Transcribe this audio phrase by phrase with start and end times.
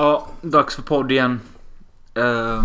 [0.00, 1.40] Ja, dags för podd igen.
[2.18, 2.64] Uh,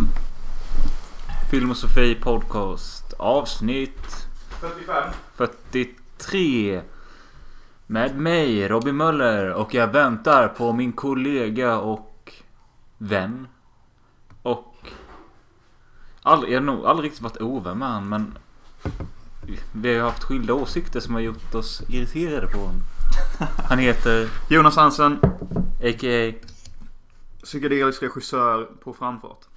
[1.52, 3.13] Film och Sofie podcast.
[3.13, 4.28] Avsnitt
[4.62, 5.04] 45.
[5.35, 6.81] 43.
[7.88, 9.54] Med mig, Robin Möller.
[9.54, 12.33] Och jag väntar på min kollega och
[12.97, 13.47] vän.
[14.42, 14.76] Och...
[16.22, 18.38] Aldrig, jag har nog aldrig riktigt varit ovän med han, men...
[19.72, 22.81] Vi har haft skilda åsikter som har gjort oss irriterade på honom.
[23.70, 25.20] Han heter, Jonas Hansen,
[25.84, 26.52] a.k.a
[27.43, 29.47] psykedelisk regissör på framfart.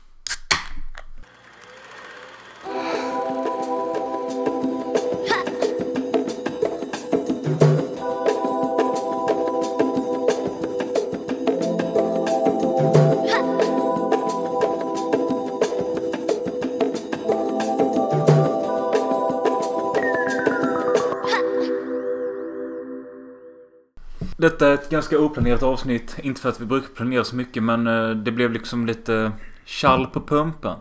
[24.46, 26.16] Detta är ett ganska oplanerat avsnitt.
[26.18, 29.32] Inte för att vi brukar planera så mycket men eh, det blev liksom lite
[29.64, 30.76] tjall på pumpen.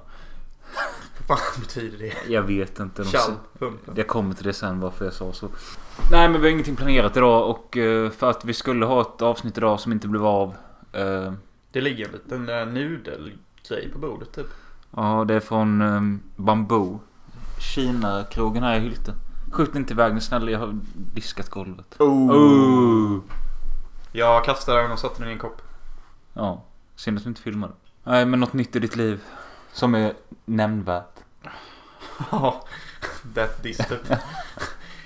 [1.28, 2.14] Vad fan betyder det?
[2.34, 3.02] Jag vet inte.
[3.04, 3.94] De- Tjall, pumpen.
[3.98, 5.48] Jag kommer till det sen varför jag sa så.
[6.12, 9.22] Nej men vi har ingenting planerat idag och eh, för att vi skulle ha ett
[9.22, 10.54] avsnitt idag som inte blev av.
[10.94, 11.34] eh,
[11.72, 14.48] Det ligger en liten nudelgrej på bordet typ.
[14.96, 17.00] Ja det är från um, Bamboo.
[17.60, 19.14] Kina-krogen här i Hylte.
[19.52, 20.76] Skjut inte iväg den snälla jag har
[21.14, 21.96] diskat golvet.
[22.00, 23.20] Oh.
[24.16, 25.62] Jag kastade den och satte den i en kopp.
[26.34, 26.64] Ja,
[26.96, 27.74] synd att du inte filmade.
[28.04, 29.24] Nej men något nytt i ditt liv.
[29.72, 30.14] Som är
[30.46, 31.20] nämnvärt.
[32.32, 32.66] Ja,
[33.36, 34.10] that typ.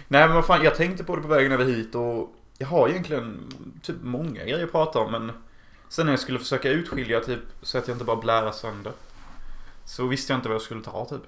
[0.07, 2.89] Nej men vad fan, jag tänkte på det på vägen över hit och jag har
[2.89, 5.31] egentligen typ många grejer att prata om men
[5.87, 8.93] sen när jag skulle försöka utskilja typ så att jag inte bara blärar sönder.
[9.85, 11.21] Så visste jag inte vad jag skulle ta typ.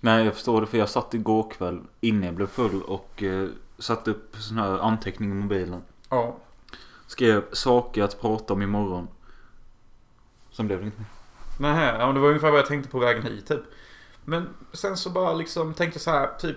[0.00, 3.48] Nej jag förstår det för jag satt igår kväll innan jag blev full och eh,
[3.78, 5.82] satte upp sån här anteckning i mobilen.
[6.08, 6.36] Ja.
[7.10, 9.08] Skrev saker att prata om imorgon.
[10.50, 11.06] Sen blev det inget mer.
[11.58, 13.62] Nej, ja, men det var ungefär vad jag tänkte på vägen hit typ.
[14.24, 16.56] Men sen så bara liksom tänkte jag så här typ.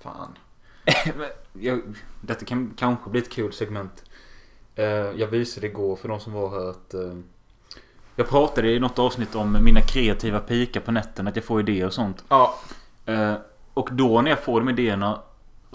[0.00, 0.38] Fan.
[1.52, 1.82] jag,
[2.20, 4.04] detta kan kanske bli ett kul segment.
[4.74, 7.14] Eh, jag visade igår för de som var här att eh,
[8.16, 11.28] jag pratade i något avsnitt om mina kreativa pikar på nätten.
[11.28, 12.24] Att jag får idéer och sånt.
[12.28, 12.58] Ja.
[13.06, 13.34] Eh,
[13.74, 15.22] och då när jag får de idéerna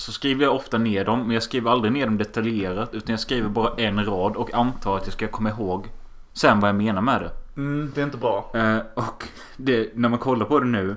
[0.01, 1.19] så skriver jag ofta ner dem.
[1.19, 2.93] Men jag skriver aldrig ner dem detaljerat.
[2.93, 5.87] Utan jag skriver bara en rad och antar att jag ska komma ihåg
[6.33, 7.31] sen vad jag menar med det.
[7.61, 8.51] Mm, det är inte bra.
[8.53, 9.23] Eh, och
[9.57, 10.95] det, när man kollar på det nu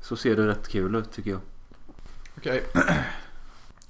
[0.00, 1.40] så ser det rätt kul ut tycker jag.
[2.36, 2.62] Okej.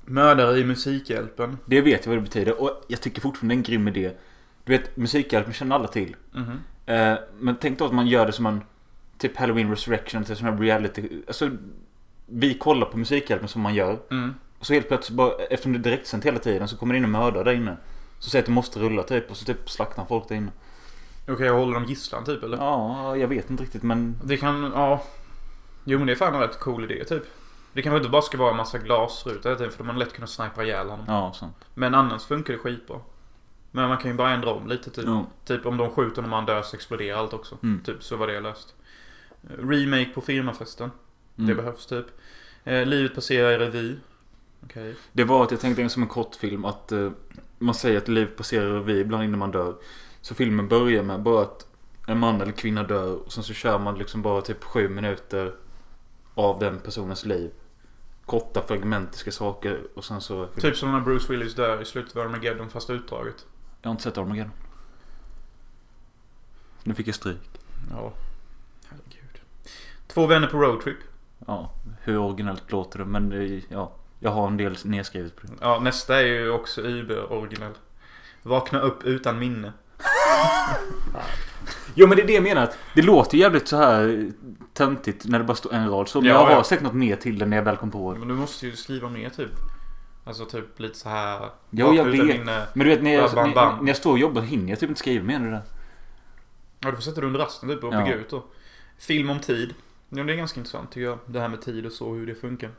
[0.04, 1.58] Mördare i Musikhjälpen.
[1.64, 4.12] Det vet jag vad det betyder och jag tycker fortfarande det är en grym idé.
[4.64, 6.16] Du vet Musikhjälpen känner alla till.
[6.32, 6.60] Mhm.
[6.86, 8.62] Eh, men tänk då att man gör det som en
[9.18, 11.22] typ Halloween Resurrection till sån här reality.
[11.26, 11.50] Alltså
[12.26, 13.98] vi kollar på Musikhjälpen som man gör.
[14.10, 14.34] Mm.
[14.58, 17.04] Och så helt plötsligt bara, eftersom det är direktsänt hela tiden så kommer det in
[17.04, 17.76] en mördare där inne.
[18.18, 20.52] Så säger att det måste rulla typ och så typ slaktar folk där inne.
[21.28, 22.56] Okej, jag håller dem gisslan typ eller?
[22.56, 24.20] Ja, jag vet inte riktigt men...
[24.24, 25.02] Det kan, ja.
[25.84, 27.22] Jo men det är fan en rätt cool idé typ.
[27.72, 30.12] Det kanske inte bara ska vara en massa glasrutor hela tiden för då man lätt
[30.12, 31.04] kunna snipa ihjäl honom.
[31.08, 31.56] Ja, sant.
[31.74, 33.00] Men annars funkar det skitbra.
[33.70, 35.04] Men man kan ju bara ändra om lite typ.
[35.04, 35.26] Ja.
[35.44, 37.58] Typ om de skjuter och han dör så exploderar allt också.
[37.62, 37.82] Mm.
[37.82, 38.74] Typ så var det löst.
[39.58, 40.90] Remake på firmafesten.
[41.36, 41.56] Det Mm.
[41.56, 42.06] behövs typ.
[42.64, 43.96] Eh, livet passerar i revy.
[44.64, 44.94] Okej.
[45.12, 47.10] Det var att jag tänkte som en kortfilm att eh,
[47.58, 49.74] man säger att liv passerar revy ibland innan man dör.
[50.20, 51.66] Så filmen börjar med bara att
[52.06, 55.54] en man eller kvinna dör och sen så kör man liksom bara typ sju minuter
[56.34, 57.50] av den personens liv.
[58.26, 60.46] Korta fragmentiska saker och sen så...
[60.46, 63.46] Typ som när Bruce Willis dör i slutet av Armageddon fast utdraget.
[63.82, 64.52] Jag har inte sett Armageddon.
[66.82, 67.60] Nu fick jag stryk.
[67.90, 68.12] Ja.
[68.88, 69.40] Herregud.
[70.06, 70.96] Två vänner på roadtrip.
[71.46, 71.70] Ja,
[72.02, 73.92] hur originellt låter det men det, ja.
[74.20, 75.52] Jag har en del nedskrivet på det.
[75.60, 77.74] Ja, nästa är ju också Uber-originell.
[78.42, 79.72] Vakna upp utan minne.
[81.94, 82.62] Jo men det är det jag menar.
[82.62, 84.30] Att det låter jävligt så här
[84.72, 86.20] töntigt när det bara står en rad så.
[86.20, 86.64] Men Ja, jag har ja.
[86.64, 88.18] säkert något mer till det när jag väl kom på det.
[88.18, 89.50] Men du måste ju skriva mer typ.
[90.24, 91.48] Alltså typ lite så här.
[91.70, 92.26] Jo, jag vet.
[92.26, 92.66] Minne.
[92.74, 93.78] Men du vet när jag, Bam, bam, när, bam.
[93.84, 95.62] när jag står och jobbar hinner jag typ inte skriva mer än det där.
[96.80, 97.98] Ja, du får sätta det under rasten typ och Ja.
[98.04, 98.44] bygga ut då.
[98.98, 99.74] Film om tid.
[100.16, 101.18] Ja, det är ganska intressant tycker jag.
[101.26, 102.70] Det här med tid och så, hur det funkar.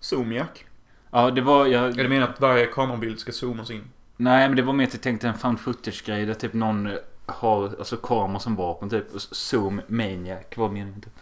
[0.00, 0.66] Zoomiak.
[1.10, 1.84] Ja det var jag...
[1.84, 3.90] Är det meningen att varje kamerabild ska zoomas in?
[4.16, 6.90] Nej men det var mer att jag tänkte en fan footage grej där typ någon
[7.26, 9.14] har alltså kamera som vapen typ.
[9.14, 11.12] Och Zoom maniac var meningen typ.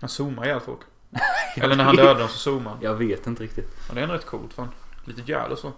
[0.00, 0.80] Han zoomar ihjäl folk.
[1.56, 2.80] Eller när han dödar dem så zoomar han.
[2.82, 3.76] Jag vet inte riktigt.
[3.88, 4.68] Ja, det är ändå rätt coolt fan.
[5.04, 5.72] Lite jävla och så.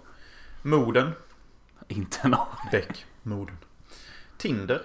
[0.63, 1.13] Morden.
[1.89, 2.69] Inte en aning.
[2.73, 3.07] Väck.
[3.23, 3.57] Morden.
[4.37, 4.83] Tinder.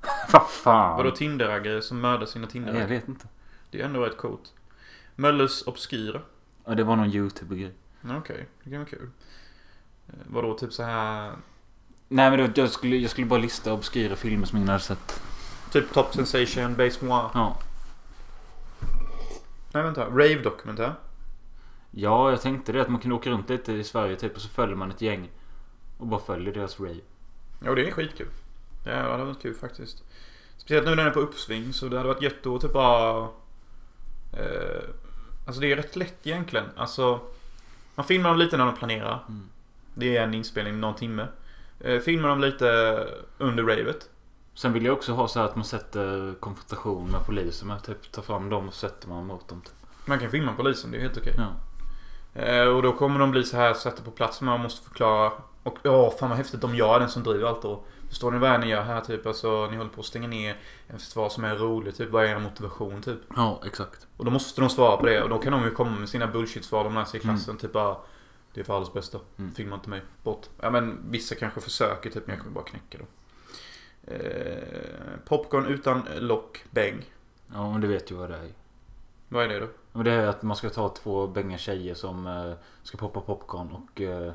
[0.32, 0.96] Vad fan.
[0.96, 3.26] Vadå Tinder-raggare som mördar sina Nej, jag Tinder vet inte.
[3.70, 4.52] Det är ändå rätt coolt.
[5.16, 6.20] Mölles Obskyra.
[6.64, 7.72] Ja det var någon YouTube-grej.
[8.00, 9.10] Ja, Okej, det kan vara kul.
[10.08, 11.32] Eh, Vadå typ så här
[12.08, 15.22] Nej men det, jag, skulle, jag skulle bara lista obskyra filmer som ingen hade sett.
[15.72, 17.30] Typ Top Sensation, Base Moi.
[17.34, 17.58] Ja.
[19.72, 20.94] Nej vänta, Rave Dokumentär.
[21.90, 24.48] Ja, jag tänkte det att man kunde åka runt lite i Sverige typ och så
[24.48, 25.30] följer man ett gäng.
[25.98, 27.00] Och bara följer deras rave.
[27.64, 28.28] Ja det är skitkul.
[28.88, 30.04] Ja det hade varit kul faktiskt.
[30.56, 33.28] Speciellt nu när den är på uppsving så det hade varit gött att typ bara...
[34.32, 34.82] Eh,
[35.46, 36.66] alltså det är rätt lätt egentligen.
[36.76, 37.20] Alltså...
[37.94, 39.24] Man filmar dem lite när de planerar.
[39.28, 39.48] Mm.
[39.94, 41.26] Det är en inspelning, någon timme.
[41.80, 42.66] Eh, filmar dem lite
[43.38, 44.10] under ravet.
[44.54, 47.68] Sen vill jag också ha så här att man sätter konfrontation med polisen.
[47.68, 49.60] Man typ tar fram dem och sätter man mot dem.
[49.60, 49.74] Typ.
[50.04, 51.34] Man kan filma polisen, det är helt okej.
[51.36, 51.50] Ja.
[52.42, 54.40] Eh, och då kommer de bli så här satta på plats.
[54.40, 55.32] Man måste förklara.
[55.62, 57.84] Och ja, fan vad häftigt om jag är den som driver allt då.
[58.08, 59.26] Förstår ni vad ni gör här typ?
[59.26, 60.56] Alltså ni håller på att stänga ner
[60.86, 61.96] en festival som är rolig.
[61.96, 63.18] Typ vad är er motivation typ?
[63.36, 64.06] ja, exakt.
[64.16, 65.22] Och då måste de svara på det.
[65.22, 67.56] Och då kan de ju komma med sina bullshit-svar de lär sig i klassen.
[67.56, 67.96] Typ bara.
[68.54, 69.18] Det är för allas bästa.
[69.38, 69.54] Mm.
[69.54, 70.02] Filma inte mig.
[70.22, 70.46] Bort.
[70.60, 72.26] Ja men vissa kanske försöker typ.
[72.26, 73.04] Men jag kommer bara knäcka då.
[74.12, 76.64] Eh, popcorn utan lock.
[76.70, 77.04] Bäng.
[77.52, 78.52] Ja, men du vet ju vad det är.
[79.28, 79.66] Vad är det då?
[79.92, 82.52] Men det är att man ska ta två bänga tjejer som eh,
[82.82, 84.32] ska poppa popcorn och eh,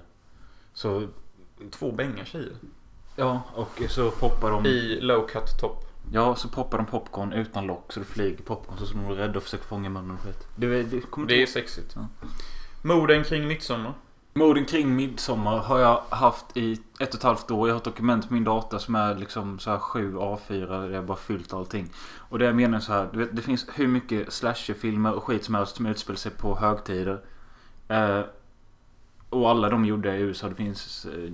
[0.73, 1.07] så...
[1.71, 2.53] Två bängar tjejer.
[3.15, 4.65] Ja, och så poppar de...
[4.65, 5.85] I low cut top.
[6.11, 9.37] Ja, så poppar de popcorn utan lock så det flyger popcorn så de är rädda
[9.37, 10.47] och försöker fånga munnen och skit.
[10.55, 11.95] Det, det kommer Det är sexigt.
[11.95, 12.07] Ja.
[12.81, 13.93] Morden kring midsommar.
[14.33, 17.67] Morden kring midsommar har jag haft i ett och ett halvt år.
[17.67, 20.89] Jag har ett dokument på min data som är liksom så här 7 A4 där
[20.89, 21.89] jag bara fyllt allting.
[22.29, 25.43] Och det jag menar så här, du vet, det finns hur mycket slasherfilmer och skit
[25.43, 27.21] som helst som utspelar sig på högtider.
[27.87, 28.21] Eh,
[29.29, 30.49] och alla de gjorda i USA.
[30.49, 31.31] Det finns, eh,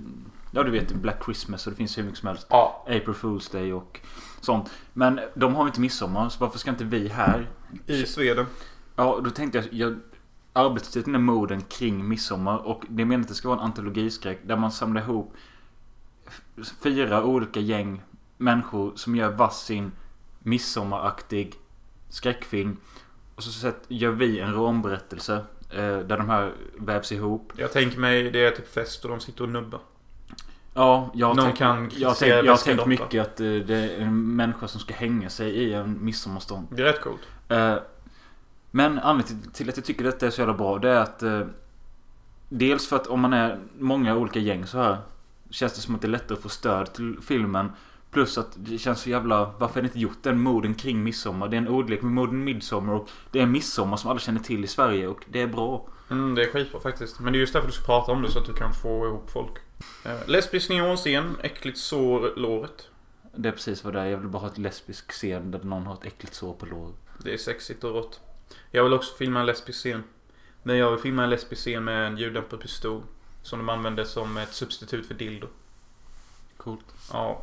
[0.50, 2.46] ja du vet Black Christmas och det finns hur mycket som helst.
[2.50, 2.84] Ja.
[2.86, 4.00] April Fool's Day och
[4.40, 4.70] sånt.
[4.92, 7.50] Men de har inte midsommar, så varför ska inte vi här
[7.86, 8.46] I Sweden.
[8.96, 9.98] Ja, då tänkte jag, jag
[10.52, 14.56] arbetstiteln är morden kring midsommar och det menar att det ska vara en antologiskräck där
[14.56, 15.34] man samlar ihop
[16.82, 18.02] fyra olika gäng
[18.36, 19.92] människor som gör varsin
[20.38, 21.54] midsommaraktig
[22.08, 22.76] skräckfilm.
[23.34, 27.52] Och så sätt, gör vi en romberättelse eh, där de här vävs ihop.
[27.56, 29.80] Jag tänker mig det är typ fest och de sitter och nubbar.
[30.74, 33.74] Ja, jag har Någon tänkt, kan jag har jag har tänkt mycket att eh, det
[33.74, 36.66] är en människa som ska hänga sig i en midsommarstånd.
[36.70, 37.20] Det är rätt coolt.
[37.48, 37.74] Eh,
[38.70, 41.40] Men anledningen till- att jag tycker detta är så jävla bra det är att eh,
[42.48, 44.96] Dels för att om man är många olika gäng så här
[45.50, 47.72] Känns det som att det är lättare att få stöd till filmen
[48.10, 51.48] Plus att det känns så jävla Varför är det inte gjort den morden kring midsommar?
[51.48, 54.64] Det är en ordlek med morden midsommar och Det är midsommar som alla känner till
[54.64, 57.20] i Sverige och det är bra Mm, det är skitbra faktiskt.
[57.20, 59.06] Men det är just därför du ska prata om det så att du kan få
[59.06, 59.52] ihop folk.
[60.04, 62.88] Eh, lesbisk neonscen, äckligt sår låret.
[63.34, 64.06] Det är precis vad det är.
[64.06, 66.94] Jag vill bara ha ett lesbisk scen där någon har ett äckligt sår på låret
[67.18, 68.20] Det är sexigt och rått.
[68.70, 70.04] Jag vill också filma en lesbisk scen.
[70.62, 73.02] Men jag vill filma en lesbisk scen med en ljuddämpad pistol.
[73.42, 75.46] Som de använder som ett substitut för dildo.
[76.56, 77.42] Coolt Ja.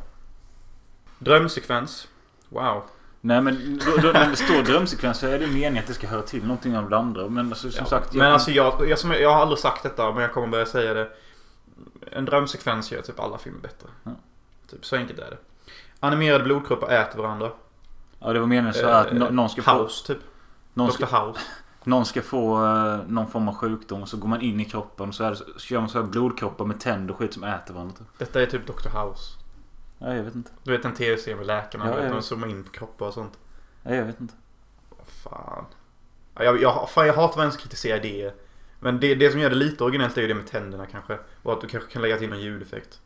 [1.18, 2.08] Drömsekvens.
[2.48, 2.82] Wow.
[3.20, 6.06] Nej men då, då, när det står drömsekvens så är det meningen att det ska
[6.06, 7.90] höra till någonting av det andra Men alltså, som Ja.
[7.90, 10.66] sagt men alltså jag, jag, som, jag har aldrig sagt detta men jag kommer börja
[10.66, 11.10] säga det.
[12.12, 13.88] En drömsekvens gör typ alla filmer bättre.
[14.04, 14.10] Ja.
[14.70, 15.38] Typ så enkelt är det.
[16.00, 17.50] Animerade blodkroppar äter varandra.
[18.20, 20.18] Ja det var meningen så att nå- någon ska få House typ.
[20.74, 20.92] någon Dr.
[20.94, 21.40] ska, House.
[21.84, 25.08] Någon ska få eh, någon form av sjukdom och så går man in i kroppen
[25.08, 27.44] och så, är det, så gör man så här blodkroppar med tänder och skit som
[27.44, 27.94] äter varandra.
[27.96, 28.06] typ.
[28.18, 28.88] Detta är typ Dr.
[28.98, 29.38] House.
[29.98, 30.50] Ja, jag vet inte.
[30.62, 31.88] Du vet en tv-serie med läkarna.
[31.90, 33.38] Ja, vet, de zoomar in på kroppar och sånt.
[33.82, 34.34] Ja, jag vet inte.
[34.90, 35.64] Vad fan.
[36.34, 38.34] Ja, Jag, jag, fan, jag hatar vad ens kritiserar det.
[38.80, 41.18] Men det, det som gör det lite originellt är ju det med tänderna kanske.
[41.42, 43.00] Och att du kanske kan lägga till en ljudeffekt.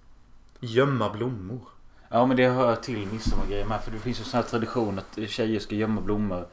[0.61, 1.61] Gömma blommor.
[2.09, 3.81] Ja men det hör till midsommargrejer med.
[3.85, 6.47] För det finns ju sån här tradition att tjejer ska gömma blommor.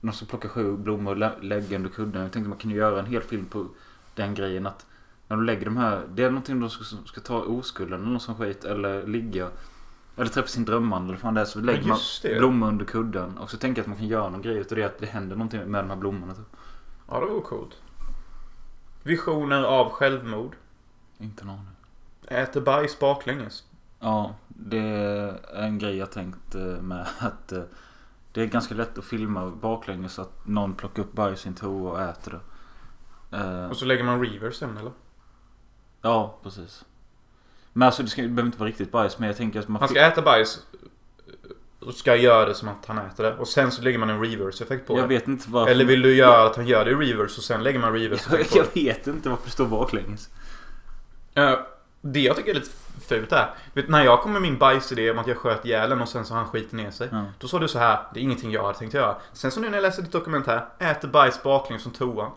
[0.00, 2.22] De ska plocka sju blommor och lä- lägga under kudden.
[2.22, 3.66] Jag tänkte man kunde göra en hel film på
[4.14, 4.86] den grejen att
[5.28, 6.02] när de lägger de här.
[6.14, 8.64] Det är någonting de ska, ska ta oskulden eller någon sån skit.
[8.64, 9.48] Eller ligga.
[10.16, 11.44] Eller träffa sin drömman eller fan det är.
[11.44, 11.98] Så lägger man
[12.38, 13.38] blommor under kudden.
[13.38, 14.84] Och så tänker jag att man kan göra någon grej utav det.
[14.84, 16.34] Att det händer någonting med de här blommorna.
[16.34, 16.44] Typ.
[17.08, 17.76] Ja, det vore coolt.
[19.04, 20.56] Visioner av självmord.
[21.18, 21.66] Inte aning.
[22.26, 23.64] Äter bajs baklänges.
[24.00, 27.62] Ja, det är en grej jag tänkt eh, med att eh,
[28.32, 31.54] det är ganska lätt att filma baklänges så att någon plockar upp bajs i en
[31.54, 32.40] toa och äter
[33.30, 33.36] det.
[33.36, 34.92] Eh, Och så lägger man reverse sen eller?
[36.02, 36.84] Ja, precis.
[37.72, 39.80] Men alltså det, ska, det behöver inte vara riktigt bajs men jag tänker att man...
[39.80, 40.66] Han ska äta bajs.
[41.86, 43.34] Och ska göra det som att han äter det.
[43.36, 45.08] Och sen så lägger man en reverse effekt på jag det.
[45.14, 45.72] vet inte varför...
[45.72, 48.24] Eller vill du göra att han gör det i reverse och sen lägger man reverse
[48.30, 48.84] jag, effekt på jag det?
[48.84, 50.28] vet inte varför det står baklänges.
[51.34, 51.52] Eh,
[52.00, 52.70] Det jag tycker är lite
[53.08, 53.54] fult är.
[53.72, 56.24] Vet, när jag kom med min bajsidé om att jag sköt ihjäl en och sen
[56.24, 57.08] så han skiter ner sig.
[57.12, 57.24] Ja.
[57.38, 57.98] Då sa du så här.
[58.14, 59.16] Det är ingenting jag hade tänkt göra.
[59.32, 60.66] Sen så nu när jag läser ditt dokument här.
[60.78, 62.30] Äter bajs baklänges från toan.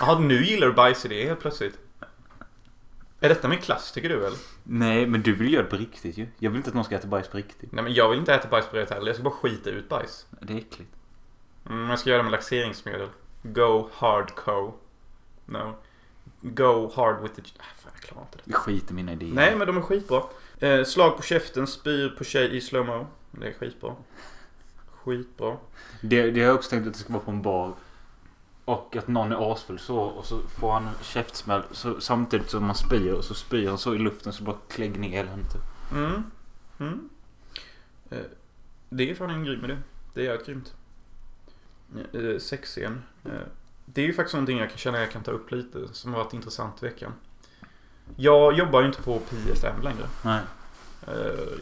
[0.00, 1.78] Jaha, nu gillar du bajsidé helt plötsligt.
[3.20, 4.38] Är detta min klass tycker du eller?
[4.62, 6.26] Nej, men du vill göra det på riktigt ju.
[6.38, 7.72] Jag vill inte att någon ska äta bajs på riktigt.
[7.72, 9.06] Nej men jag vill inte äta bajs på det heller.
[9.06, 10.26] Jag ska bara skita ut bajs.
[10.40, 10.90] Det är äckligt.
[11.70, 13.08] Mm, jag ska göra det med laxeringsmedel.
[13.42, 14.72] Go hardcore.
[15.46, 15.74] No.
[16.40, 17.42] Go hard with the...
[17.58, 18.42] Ah, fan, jag klarar inte det.
[18.44, 19.34] Vi skiter i mina idéer.
[19.34, 20.22] Nej men de är skitbra.
[20.60, 23.06] Eh, slag på käften, spyr på tjej i slowmo.
[23.30, 23.94] Det är skitbra.
[25.04, 25.56] Skitbra.
[26.00, 27.74] Det, det har jag också tänkt att det ska vara på en bar.
[28.68, 32.74] Och att någon är asfull så och så får han käftsmäll så, samtidigt som man
[32.74, 35.92] spyr och så spyr han så i luften så bara klägg ner hela typ.
[35.92, 36.22] Mm.
[36.78, 37.08] Mm.
[38.10, 38.18] Eh,
[38.88, 39.76] det är fan en grym idé.
[40.14, 40.74] Det är grymt.
[42.12, 43.02] Eh, sexscen.
[43.24, 43.30] Eh,
[43.84, 46.24] det är ju faktiskt någonting jag kan känna jag kan ta upp lite som har
[46.24, 47.12] varit intressant i veckan.
[48.16, 50.06] Jag jobbar ju inte på PSM längre.
[50.24, 50.40] Nej.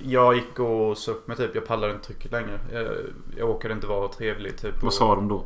[0.02, 1.54] Jag gick och upp mig typ.
[1.54, 2.60] Jag pallade inte trycket längre.
[2.72, 2.86] Jag,
[3.36, 4.82] jag åkade inte vara trevlig typ.
[4.82, 5.44] Vad sa de då?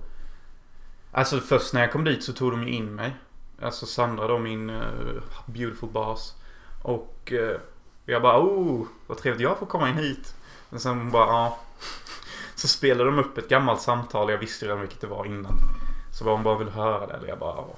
[1.12, 3.16] Alltså först när jag kom dit så tog de ju in mig.
[3.62, 6.34] Alltså Sandra då min uh, beautiful boss.
[6.82, 7.56] Och eh,
[8.04, 10.34] jag bara oh vad trevligt jag får komma in hit.
[10.68, 11.58] Men sen bara ja.
[12.54, 14.30] Så spelade de upp ett gammalt samtal.
[14.30, 15.52] Jag visste redan vilket det var innan.
[16.18, 17.14] Så bara hon bara vill höra det.
[17.14, 17.76] Eller jag bara åh,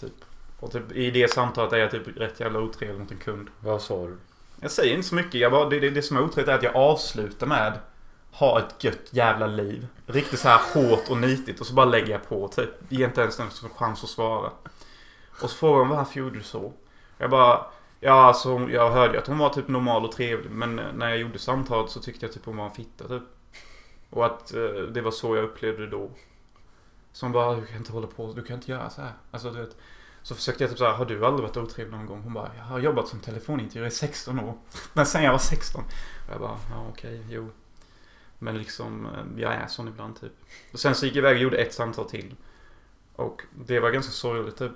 [0.00, 0.24] typ.
[0.60, 3.48] Och typ i det samtalet är jag typ rätt jävla otrevlig mot en kund.
[3.60, 4.16] Vad sa du?
[4.60, 5.34] Jag säger inte så mycket.
[5.34, 7.78] Jag bara, det, det, det som är otrevligt är att jag avslutar med
[8.32, 9.86] ha ett gött jävla liv.
[10.06, 12.70] Riktigt så här hårt och nitigt och så bara lägger jag på typ.
[12.88, 14.50] Ger inte ens en chans att svara.
[15.42, 16.72] Och så frågar hon varför gjorde du så?
[17.18, 17.66] Jag bara,
[18.00, 20.50] ja alltså jag hörde ju att hon var typ normal och trevlig.
[20.50, 23.22] Men eh, när jag gjorde samtalet så tyckte jag typ hon var en fitta typ.
[24.10, 26.10] Och att eh, det var så jag upplevde det då.
[27.12, 29.12] Så hon bara, du kan inte hålla på, du kan inte göra så här.
[29.30, 29.76] Alltså du vet.
[30.22, 32.22] Så försökte jag typ såhär, har du aldrig varit otrevlig någon gång?
[32.22, 34.54] Hon bara, jag har jobbat som telefonintervjuare i 16 år.
[34.92, 35.84] Men sen jag var 16.
[36.26, 37.50] Och jag bara, ja okej, jo.
[38.42, 40.32] Men liksom, eh, jag är sån ibland typ.
[40.72, 42.34] Och sen så gick jag iväg och gjorde ett samtal till.
[43.16, 44.72] Och det var ganska sorgligt typ.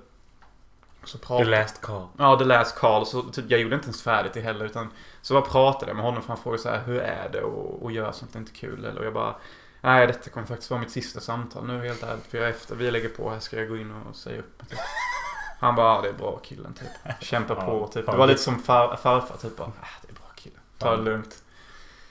[1.04, 2.06] Så The pratade last call.
[2.18, 3.06] Ja, The Last Call.
[3.06, 4.64] Så typ, jag gjorde inte ens färdigt det heller.
[4.64, 4.88] Utan
[5.22, 7.82] så bara pratade jag med honom för han frågade så här, hur är det och,
[7.82, 8.84] och göra sånt är inte kul?
[8.84, 9.36] Eller och jag bara,
[9.80, 12.26] nej detta kommer faktiskt vara mitt sista samtal nu helt ärligt.
[12.26, 14.78] För jag efter vi lägger på här ska jag gå in och säga upp typ.
[15.60, 17.22] Han bara, ja, det är bra killen typ.
[17.22, 18.06] Kämpa på typ.
[18.06, 19.56] Det var lite som far, farfar typ.
[19.56, 20.60] Bara, äh, det är bra killen.
[20.78, 21.42] Ta det lugnt.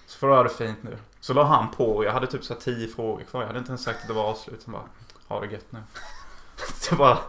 [0.06, 0.98] Så får du ha det fint nu.
[1.26, 3.42] Så la han på och jag hade typ så här tio frågor kvar.
[3.42, 4.64] Jag hade inte ens sagt att det var avslut.
[4.66, 4.84] Han bara,
[5.28, 5.80] ha det gött nu.
[6.90, 7.20] Det var,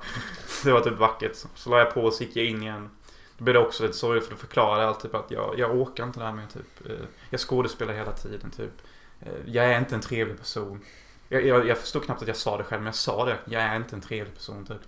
[0.65, 1.37] det var typ vackert.
[1.55, 2.91] Så, la jag på och så gick jag in igen.
[3.39, 5.77] Då blev det också lite sorgligt för då förklarade jag alltid typ att jag, jag
[5.77, 6.87] åker inte där med typ.
[6.91, 8.73] Eh, jag skådespelar hela tiden typ.
[9.21, 10.81] Eh, jag är inte en trevlig person.
[11.29, 13.39] Jag, jag, jag förstod knappt att jag sa det själv men jag sa det.
[13.45, 14.83] Jag är inte en trevlig person typ.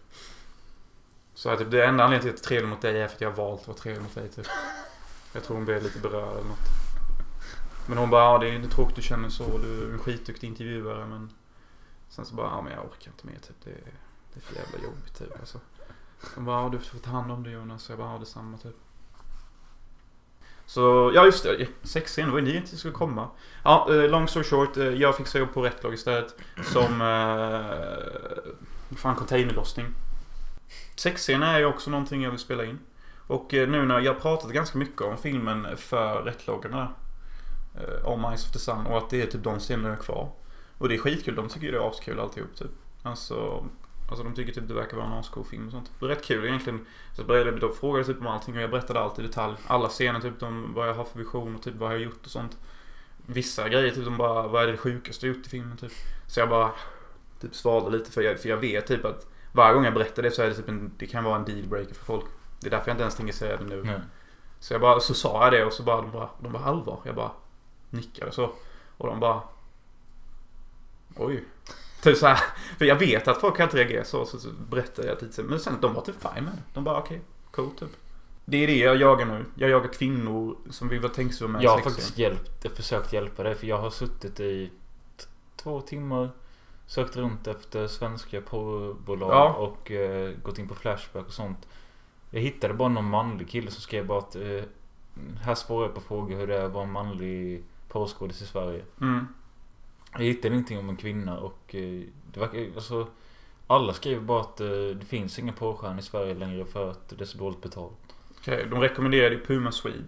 [1.35, 3.15] Så att typ, det enda anledningen till att jag är trevlig mot dig är för
[3.15, 4.47] att jag har valt att vara trevlig mot dig typ.
[5.33, 6.88] Jag tror hon blev lite berörd eller något.
[7.89, 9.59] Men hon bara, ja det är det är tråkigt du känner så.
[9.59, 11.31] Du är en skitduktig intervjuare men.
[12.09, 13.57] Sen så bara, ja men jag orkar inte mer typ.
[13.65, 13.93] Det, är-
[14.35, 15.59] det är för jävla jobbigt typ alltså.
[16.35, 17.83] Hon bara, ja du får ta hand om det Jonas.
[17.83, 18.77] Så jag bara, ja detsamma typ.
[20.67, 21.67] Så, ja just det.
[21.83, 23.29] Sexscen, det var ju ni inte skulle komma.
[23.65, 24.77] Ja, eh, long story short.
[24.77, 26.35] Eh, jag fick jobb på Rättlag istället.
[26.65, 27.01] Som...
[27.01, 29.87] Eh, fan, containerlossning.
[30.97, 32.79] Sexscen är ju också någonting jag vill spela in.
[33.27, 36.89] Och eh, nu när jag pratat ganska mycket om filmen för rättloggarna.
[37.81, 40.29] Eh, om Eyes of the Sun och att det är typ de scenerna kvar.
[40.79, 41.35] Och det är skitkul.
[41.35, 42.71] De tycker ju det är askul alltihop typ.
[43.03, 43.65] Alltså,
[44.09, 45.91] alltså de tycker typ det verkar vara en ascool film och sånt.
[46.01, 46.87] Rätt kul egentligen.
[47.17, 49.55] Så började de frågade typ om allting och jag berättade allt i detalj.
[49.67, 52.25] Alla scener typ om vad jag har för vision och typ vad jag har gjort
[52.25, 52.57] och sånt.
[53.27, 55.93] Vissa grejer typ de bara, vad är det sjukaste du gjort i filmen typ.
[56.27, 56.71] Så jag bara
[57.41, 60.31] typ svalde lite för jag, för jag vet typ att varje gång jag berättar det
[60.31, 62.25] så är det typ en, det kan vara en dealbreaker för folk.
[62.61, 63.83] Det är därför jag inte ens tänker säga det nu.
[63.85, 64.01] Nej.
[64.61, 67.01] Så jag bara, så sa jag det och så bara, de bara, de bara allvar.
[67.05, 67.31] Jag bara
[67.91, 68.51] nickade så.
[68.97, 69.43] Och de bara
[71.17, 71.45] Oj.
[72.03, 72.39] Typ så här,
[72.79, 75.43] för jag vet att folk kan inte reagera så, så, så berättade jag lite.
[75.43, 76.63] Men sen, de var typ fine med det.
[76.75, 77.91] De bara okej, cool typ.
[78.45, 79.45] Det är det jag jagar nu.
[79.55, 83.67] Jag jagar kvinnor som vill vara tänksamma Jag har faktiskt hjälpt, försökt hjälpa dig för
[83.67, 84.71] jag har suttit i
[85.57, 86.31] två timmar
[86.87, 89.53] Sökt runt efter svenska porrbolag Ja.
[89.55, 91.69] och eh, gått in på Flashback och sånt.
[92.31, 94.63] Jag hittade bara någon manlig kille som skrev bara att eh,
[95.41, 98.83] här svarar jag på frågor hur det är att vara en manlig porrskådis i Sverige.
[99.01, 99.27] Mm.
[100.13, 102.03] Jag hittade ingenting om en kvinna och eh,
[102.33, 103.09] det verkar, alltså
[103.67, 107.21] alla skriver bara att eh, det finns ingen porrstjärna i Sverige längre för att det
[107.21, 107.97] är så dåligt betalt.
[108.41, 110.05] Okej, de rekommenderade ju Puma Swede.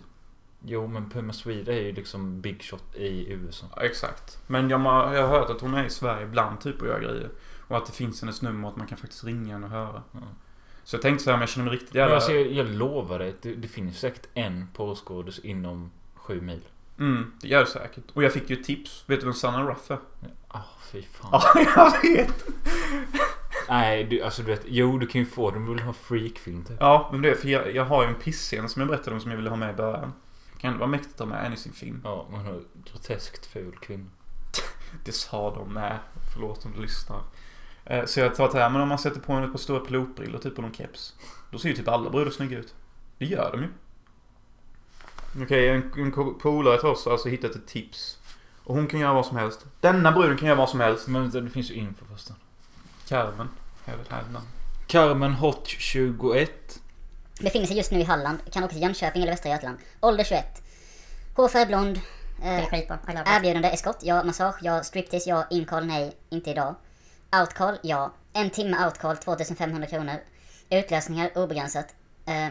[0.64, 3.66] Jo men Puma Swede är ju liksom big shot i USA.
[3.76, 4.38] Ja, exakt.
[4.46, 7.00] Men jag, har- jag har hört att hon är i Sverige ibland typ och gör
[7.00, 7.30] grejer.
[7.68, 10.02] Och att det finns hennes nummer och att man kan faktiskt ringa henne och höra.
[10.12, 10.18] Ja.
[10.84, 12.14] Så jag tänkte så här, men jag känner mig riktigt Men jävla...
[12.14, 16.60] alltså, jag, jag lovar dig, det, det finns säkert en porrskådis inom sju mil.
[17.00, 18.04] Mm, det gör det säkert.
[18.12, 19.04] Och jag fick ju tips.
[19.06, 19.98] Vet du vem Sanna Ruff är?
[20.48, 20.60] Ah,
[20.92, 21.28] fy fan.
[21.32, 21.42] Ja,
[21.76, 22.44] jag vet!
[23.68, 24.62] Nej, du, alltså du vet.
[24.66, 25.64] Jo, du kan ju få dem.
[25.66, 26.76] Du vill ha freakfilm typ.
[26.80, 29.20] Ja, men det är för jag, jag har ju en pissscen som jag berättade om
[29.20, 30.12] som jag ville ha med i början.
[30.58, 32.00] Kan det vara mäktigt att ha med en i sin film?
[32.04, 34.06] Ja, man har groteskt ful kvinna.
[35.04, 35.98] Det sa de med.
[36.32, 37.22] Förlåt om du lyssnar.
[37.84, 39.80] Eh, Så jag tar att här, men om man sätter på en ett par stora
[39.80, 41.14] pilotbrillor typ och någon keps.
[41.50, 42.74] Då ser ju typ alla brudar snygga ut.
[43.18, 43.68] Det gör de ju.
[45.42, 48.18] Okej, en, en ko- polare till oss har alltså hittat ett tips.
[48.64, 49.66] Och hon kan göra vad som helst.
[49.80, 51.06] Denna bruden kan göra vad som helst.
[51.08, 52.28] Men det finns ju info först.
[53.08, 53.48] Carmen.
[53.84, 54.46] är väl här namn.
[54.86, 56.80] Carmen Hot 21.
[57.40, 59.78] Befinner sig just nu i Halland, kan åka till Jönköping eller Västra Götaland.
[60.00, 60.44] Ålder 21.
[61.36, 62.00] Hårfärg blond.
[62.42, 62.64] Eh,
[63.36, 64.24] erbjudande eskort, ja.
[64.24, 64.82] Massage, ja.
[64.82, 65.44] Striptease, ja.
[65.50, 66.12] Incall, nej.
[66.30, 66.74] Inte idag.
[67.40, 68.12] Outcall, ja.
[68.32, 70.16] En timme outcall, 2500 kronor.
[70.70, 71.94] Utlösningar, obegränsat.
[72.26, 72.48] Eh,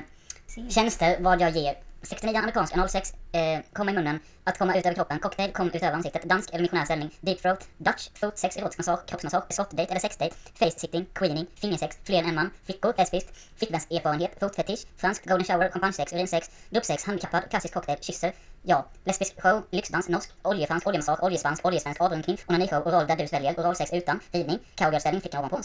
[0.69, 1.75] tjänster, vad jag ger.
[2.01, 5.75] 69 amerikansk, 06, eh, komma i munnen, att komma ut över kroppen, cocktail, kom ut
[5.75, 9.89] över ansiktet, dansk eller missionär ställning, deep throat, dutch, foot, sex, erotisk massage, kroppsmassage, skottdate
[9.89, 15.25] eller sexdate, face sitting, queening, fingersex, fler än en man, flickor, lesbiskt, flickvänserfarenhet, fotfetisch, fransk,
[15.25, 20.87] golden shower, champagnesex, urinsex, gruppsex, handikappad, klassisk cocktail, kysser, ja, lesbisk show, lyxdans, norsk, oljefransk,
[20.87, 25.61] oljemassage, oljespansk, oljesvensk, avrunkning, onanishow, oral där du sväljer, oralsex utan, ridning, cowgirlställning, flicka ovanpå,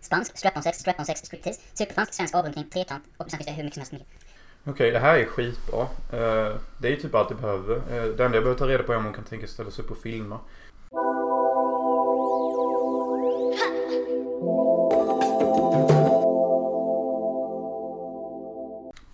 [0.00, 3.98] spansk, strap-on-sex, strap-on-sex, striptease, superfransk, svensk avrunkning, trekant och sen finns det hur mycket som
[3.98, 4.27] helst.
[4.70, 5.80] Okej, det här är skitbra.
[6.12, 7.76] Eh, det är ju typ allt jag behöver.
[7.76, 9.70] Eh, det enda jag behöver ta reda på är om hon kan tänka sig ställa
[9.70, 10.38] sig upp och filma.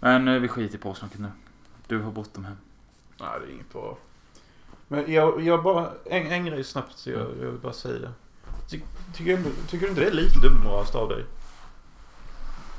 [0.01, 1.29] Men eh, vi skiter i påsnacket nu.
[1.87, 2.57] Du har bråttom hem.
[3.21, 3.99] Nej, det är inget bra.
[4.89, 5.91] Men jag, jag bara...
[6.05, 8.13] En, en grej snabbt så jag, jag vill bara säga.
[8.71, 8.81] Ty,
[9.15, 11.25] tycker, ändå, tycker du inte det är lite dubbelmoraliskt av dig?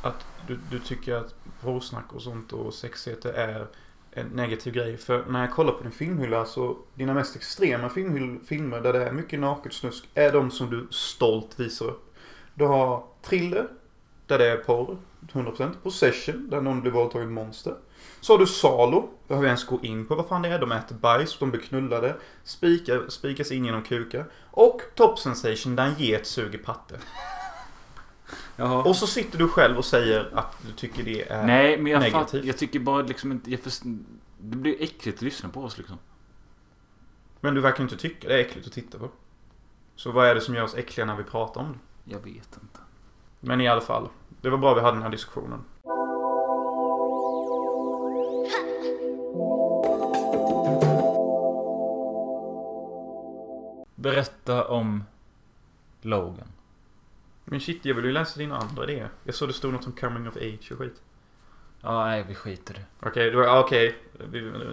[0.06, 3.68] Att du, du tycker att provsnack och sånt och sexigheter är
[4.12, 4.98] en negativ grej.
[4.98, 9.06] För när jag kollar på din filmhylla så dina mest extrema filmhyll, filmer där det
[9.06, 12.16] är mycket naket snusk är de som du stolt visar upp.
[12.54, 13.68] Du har Thriller,
[14.28, 14.98] där det är porr,
[15.32, 15.74] 100%.
[15.84, 17.76] Possession, där någon blir våldtagen monster.
[18.22, 20.60] Så har du Salo, behöver vi ens gå in på vad fan det är.
[20.60, 24.26] De äter bajs, de blir knullade, spikar, spikas in genom kukar.
[24.52, 26.96] Och Top Sensation, där en get suger patte.
[28.56, 28.84] Jaha.
[28.84, 32.00] Och så sitter du själv och säger att du tycker det är Nej, men jag
[32.00, 32.32] negativt.
[32.32, 32.48] fattar.
[32.48, 33.52] Jag tycker bara liksom inte...
[33.52, 33.82] Jag först,
[34.38, 35.98] det blir äckligt att lyssna på oss liksom.
[37.42, 39.10] Men du verkar inte tycka det är äckligt att titta på.
[39.96, 42.12] Så vad är det som gör oss äckliga när vi pratar om det?
[42.12, 42.80] Jag vet inte.
[43.40, 44.10] Men i alla fall.
[44.42, 45.62] Det var bra vi hade den här diskussionen.
[53.96, 55.04] Berätta om
[56.02, 56.48] Logan.
[57.46, 59.10] Men shit, jag vill ju läsa dina andra idéer.
[59.24, 61.02] Jag såg det stod något om coming of age och skit.
[61.82, 63.08] Ja, nej, vi skiter i det.
[63.08, 63.96] Okej, det var- okej.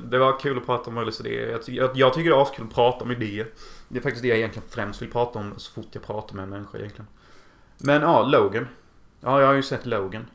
[0.02, 1.48] Det var kul att prata om Möllers idéer.
[1.50, 3.48] Jag, ty- jag, jag tycker det är askul att prata om idéer.
[3.88, 6.42] Det är faktiskt det jag egentligen främst vill prata om så fort jag pratar med
[6.42, 7.06] en människa egentligen.
[7.78, 8.68] Men ja, Logan.
[9.20, 10.26] Ja, jag har ju sett Logan.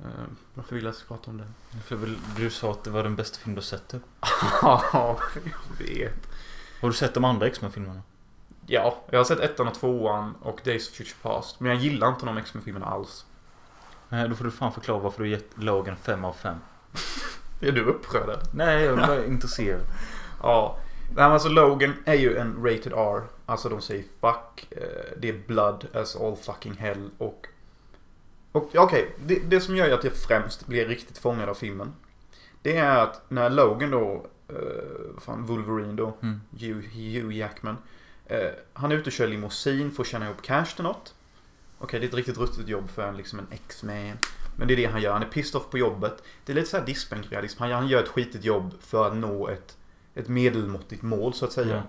[0.00, 0.06] Uh,
[0.54, 1.78] varför vill jag ska prata om det?
[1.84, 4.02] För väl, du sa att det var den bästa film du har sett typ.
[4.62, 5.18] Ja, jag
[5.86, 6.28] vet.
[6.80, 8.02] Har du sett de andra X-Men-filmerna?
[8.70, 11.60] Ja, jag har sett ettan och tvåan och Days of Future Past.
[11.60, 13.24] Men jag gillar inte de X-Men-filmerna alls.
[14.08, 16.56] Nej, då får du fan förklara varför du gett Logan 5 av 5.
[17.60, 18.38] Är du upprörd?
[18.54, 19.80] Nej, jag är bara intresserad.
[20.42, 20.76] Ja.
[21.06, 23.22] Nej, men alltså Logan är ju en rated R.
[23.46, 24.66] Alltså de säger fuck.
[24.70, 24.82] eh,
[25.18, 27.46] Det är blood as all fucking hell och...
[28.52, 31.92] Och okej, det, det som gör att jag främst blir riktigt fångad av filmen.
[32.62, 34.26] Det är att när Logan då,
[35.14, 36.40] vad fan, Wolverine då, Mm.
[36.60, 37.76] Hugh, Hugh Jackman.
[38.28, 41.14] Eh, han är ute och kör limousin för att tjäna ihop cash till något.
[41.78, 44.18] Okej, det är ett riktigt ruttet jobb för en, liksom en X-Man.
[44.56, 45.12] Men det är det han gör.
[45.12, 46.22] Han är pissed off på jobbet.
[46.44, 47.62] Det är lite såhär diskbänkrealism.
[47.62, 49.76] Han, han gör ett skitigt jobb för att nå ett,
[50.14, 51.76] ett medelmåttigt mål så att säga.
[51.76, 51.82] Ja.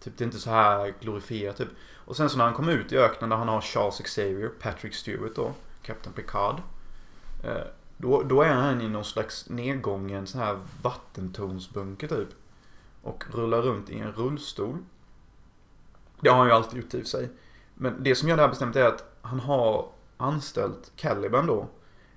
[0.00, 1.68] Typ det är inte så här glorifierat typ.
[1.94, 4.94] Och sen så när han kommer ut i öknen där han har Charles Xavier, Patrick
[4.94, 6.56] Stewart då, Captain Picard.
[7.44, 7.66] Eh,
[7.96, 12.28] då, då är han i någon slags nedgången så här vattentonsbunker typ.
[13.02, 14.78] Och rullar runt i en rullstol.
[16.20, 17.28] Det har han ju alltid gjort i och sig.
[17.74, 21.68] Men det som gör det här bestämt är att han har anställt Caliban då.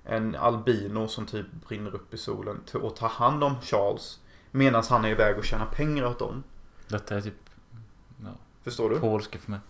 [0.04, 4.18] En albino som typ brinner upp i solen till att ta hand om Charles.
[4.50, 6.42] Medan han är iväg och tjänar pengar åt dem.
[6.88, 7.34] Detta är typ
[8.64, 9.00] Förstår du?
[9.00, 9.60] polska för mig.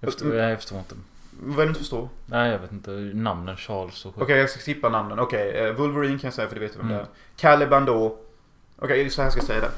[0.00, 0.94] Jag förstår, jag förstår inte.
[1.42, 2.08] Vad är det du inte förstår?
[2.26, 2.90] Nej, jag vet inte.
[3.14, 4.22] Namnen Charles och.
[4.22, 5.18] Okej, jag ska skippa namnen.
[5.18, 6.98] Okej, eh, Wolverine kan jag säga för det vet du vem Mm.
[6.98, 7.08] det är.
[7.36, 8.18] Caliban då.
[8.78, 9.70] Okej, så här ska jag säga det.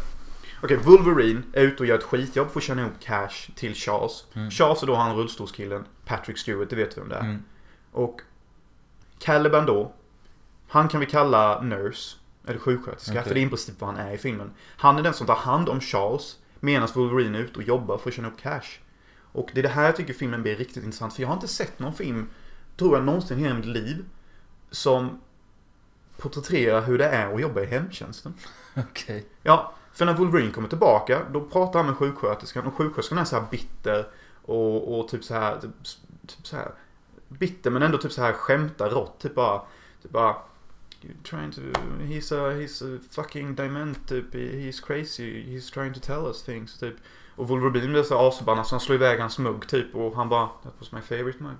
[0.62, 4.24] Okej, Wolverine är ute och gör ett skitjobb för att tjäna ihop cash till Charles.
[4.34, 4.50] Mm.
[4.50, 5.84] Charles är då han rullstolskillen.
[6.04, 7.20] Patrick Stewart, det vet du vem det är.
[7.20, 7.42] Mm.
[7.92, 8.20] Och
[9.18, 9.92] Caliban då.
[10.68, 12.16] Han kan vi kalla nurse.
[12.46, 13.12] Eller sjuksköterska.
[13.12, 13.22] Okej.
[13.22, 14.50] För det är i princip vad han är i filmen.
[14.76, 16.38] Han är den som tar hand om Charles.
[16.60, 18.78] Medan Wolverine är ute och jobbar för att tjäna upp cash.
[19.32, 21.14] Och det är det här jag tycker filmen blir riktigt intressant.
[21.14, 22.28] För jag har inte sett någon film,
[22.76, 24.04] tror jag någonsin i hela mitt liv,
[24.70, 25.20] som
[26.16, 28.34] porträtterar hur det är att jobba i hemtjänsten.
[28.76, 29.26] Okej.
[29.42, 33.36] Ja, för när Wolverine kommer tillbaka, då pratar han med sjuksköterskan och sjuksköterskan är så
[33.36, 34.06] här bitter
[34.42, 35.70] och, och typ så här, typ,
[36.26, 36.72] typ så här
[37.28, 39.20] bitter men ändå typ så här skämtar rått.
[39.20, 39.62] Typ bara,
[40.02, 40.36] typ bara
[41.02, 41.60] You're trying to,
[42.00, 46.78] he's a, he's a fucking dement typ, he's crazy, he's trying to tell us things
[46.78, 46.94] typ.
[47.36, 50.48] Och Wolverine blir så asförbannad så han slår iväg hans mugg typ och han bara
[50.62, 51.56] That was my favorite mug.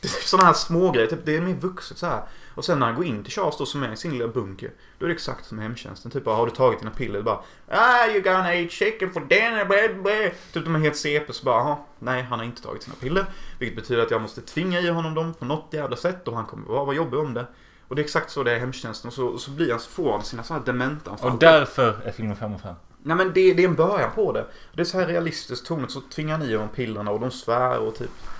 [0.00, 2.22] Det är typ sådana här små grejer, typ, det är mer vuxet så här.
[2.54, 4.70] Och sen när han går in till Charles då som är i sin lilla bunker.
[4.98, 6.10] Då är det exakt som i hemtjänsten.
[6.10, 7.22] Typ bara, har du tagit dina piller?
[7.22, 10.32] Bara, ah you gonna eat chicken for dinner, blah, blah.
[10.52, 13.26] Typ de är helt CP så bara, aha, nej han har inte tagit sina piller.
[13.58, 16.46] Vilket betyder att jag måste tvinga i honom dem på något jävla sätt och han
[16.46, 17.46] kommer vara jobbig om det.
[17.88, 19.08] Och det är exakt så det är i hemtjänsten.
[19.08, 21.32] Och så, och så blir han, så får han sina sådana här dementanfall.
[21.32, 22.74] Och därför är filmen 5 av 5.
[23.02, 24.46] Nej men det, det är en början på det.
[24.74, 27.94] Det är så här realistiskt tonet så tvingar ni honom pillerna och de svär och
[27.94, 28.37] typ och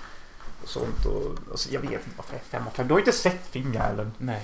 [0.69, 2.87] sånt och alltså, jag vet inte varför det är 5 av 5.
[2.87, 4.11] Du har inte sett filmjäveln.
[4.17, 4.43] Nej.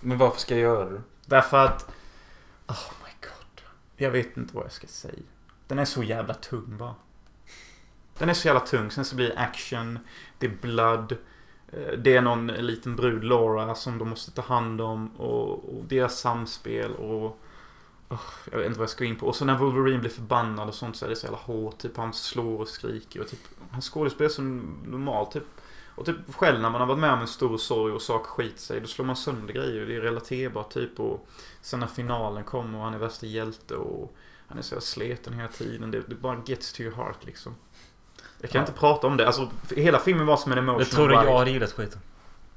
[0.00, 1.00] Men varför ska jag göra det?
[1.26, 1.82] Därför att...
[2.68, 3.60] Oh my god.
[3.96, 5.14] Jag vet inte vad jag ska säga.
[5.66, 6.94] Den är så jävla tung bara.
[8.18, 8.90] Den är så jävla tung.
[8.90, 9.98] Sen så blir det action.
[10.38, 11.12] Det är blood.
[11.72, 15.08] eh, Det är någon liten brud, Laura, som de måste ta hand om.
[15.16, 17.38] Och, och deras samspel och...
[18.50, 19.26] jag vet inte vad jag ska gå in på.
[19.26, 21.78] Och så när Wolverine blir förbannad och sånt så är det så jävla hårt.
[21.78, 23.40] Typ han slår och skriker och typ...
[23.70, 25.42] Han skådespelar som normalt typ.
[25.94, 28.60] Och typ själv när man har varit med om en stor sorg och sak skit
[28.60, 29.86] sig, då slår man sönder grejer.
[29.86, 31.00] Det är relaterbart typ.
[31.00, 31.28] Och
[31.60, 34.16] sen när finalen kommer och han är värsta hjälte och
[34.48, 35.90] han är så sleten hela tiden.
[35.90, 37.54] Det, det bara gets to your heart liksom.
[38.40, 38.66] Jag kan Ja.
[38.66, 39.26] inte prata om det.
[39.26, 41.24] Alltså, hela filmen var som en emotional Jag trodde ride.
[41.30, 42.00] jag hade gillat skiten.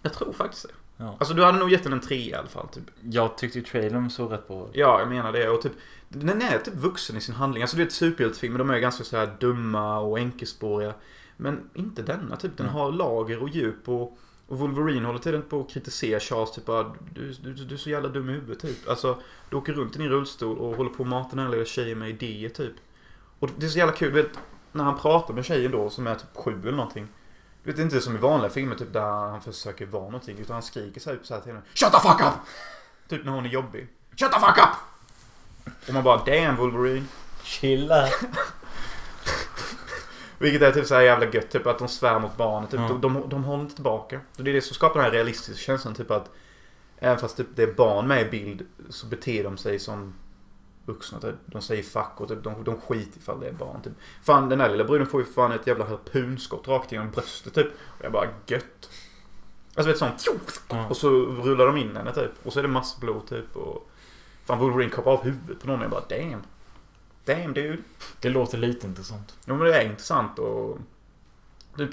[0.01, 0.73] Jag tror faktiskt det.
[1.01, 1.15] Ja.
[1.19, 2.67] Alltså du hade nog gett den en tre i alla fall.
[2.67, 2.83] Typ.
[3.01, 4.69] Jag tyckte ju trailern såg rätt bra.
[4.73, 5.49] Ja, jag menar det.
[5.49, 5.71] Och typ,
[6.09, 7.63] den är typ vuxen i sin handling.
[7.63, 10.93] Alltså du vet superhjältefilmer, de är ganska så här dumma och enkelspåriga.
[11.37, 12.57] Men inte denna typ.
[12.57, 16.51] Den har lager och djup och, och Wolverine håller tiden på att kritisera Charles.
[16.51, 18.89] Typ bara, du, du, du är så jävla dum i huvudet typ.
[18.89, 19.17] Alltså,
[19.49, 21.99] du åker runt i din rullstol och håller på att mata den här lilla tjejen
[21.99, 22.73] med idéer typ.
[23.39, 24.39] Och det är så jävla kul, du vet.
[24.71, 27.07] När han pratar med tjejen då som är typ sju eller någonting.
[27.63, 30.37] Du vet, det är inte som i vanliga filmer typ där han försöker vara någonting.
[30.37, 31.63] Utan han skriker så här, så här till henne.
[31.73, 32.33] Shut the fuck up!
[33.09, 33.87] Typ när hon är jobbig.
[34.17, 34.69] Shut the fuck up!
[35.87, 37.05] Och man bara damn Wolverine.
[37.43, 38.09] Chilla.
[40.37, 42.71] Vilket är typ så här jävla gött, typ att de svär mot barnet.
[42.71, 42.87] Typ, Ja.
[42.87, 44.19] de, de, de håller inte tillbaka.
[44.37, 46.29] Och det är det som skapar den här realistiska känslan, typ att
[46.99, 50.13] även fast typ, det är barn med i bild så beter de sig som
[50.89, 51.19] vuxna.
[51.19, 51.35] Typ.
[51.45, 53.81] De säger fuck och typ, de, de skiter ifall det är barn.
[53.81, 53.93] Typ.
[54.23, 57.67] Fan den där lilla bruden får ju fan ett jävla harpunskott rakt genom bröstet typ.
[57.67, 58.89] Och jag bara gött.
[59.75, 60.25] Alltså vet sånt.
[60.69, 60.87] Ja.
[60.87, 62.31] Och så rullar de in henne typ.
[62.43, 63.55] Och så är det massa blod typ.
[63.55, 63.89] Och
[64.45, 66.43] fan Wolverine kapar av huvudet på någon och jag bara damn.
[67.25, 67.83] Damn dude.
[68.19, 69.37] Det låter lite intressant.
[69.45, 70.79] Jo men det är intressant och...
[71.77, 71.89] Typ,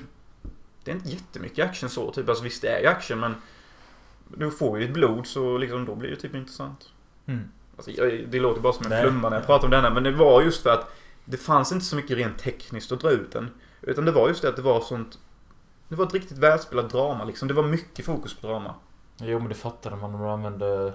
[0.85, 2.13] det är inte jättemycket action så.
[2.13, 3.35] Typ, alltså visst det är ju action men...
[4.29, 6.91] Du får ju ditt blod så liksom då blir det typ intressant.
[7.27, 7.49] Mm.
[7.77, 7.91] Alltså,
[8.29, 10.63] det låter bara som en flumma när jag pratar om denna men det var just
[10.63, 10.93] för att
[11.25, 13.51] det fanns inte så mycket rent tekniskt att dra ut den.
[13.83, 15.19] Utan det var just det att det var sånt...
[15.89, 17.49] Det var ett riktigt välspelat drama liksom.
[17.49, 18.75] Det var mycket fokus på drama.
[19.19, 20.93] Jo men det fattade man när man använde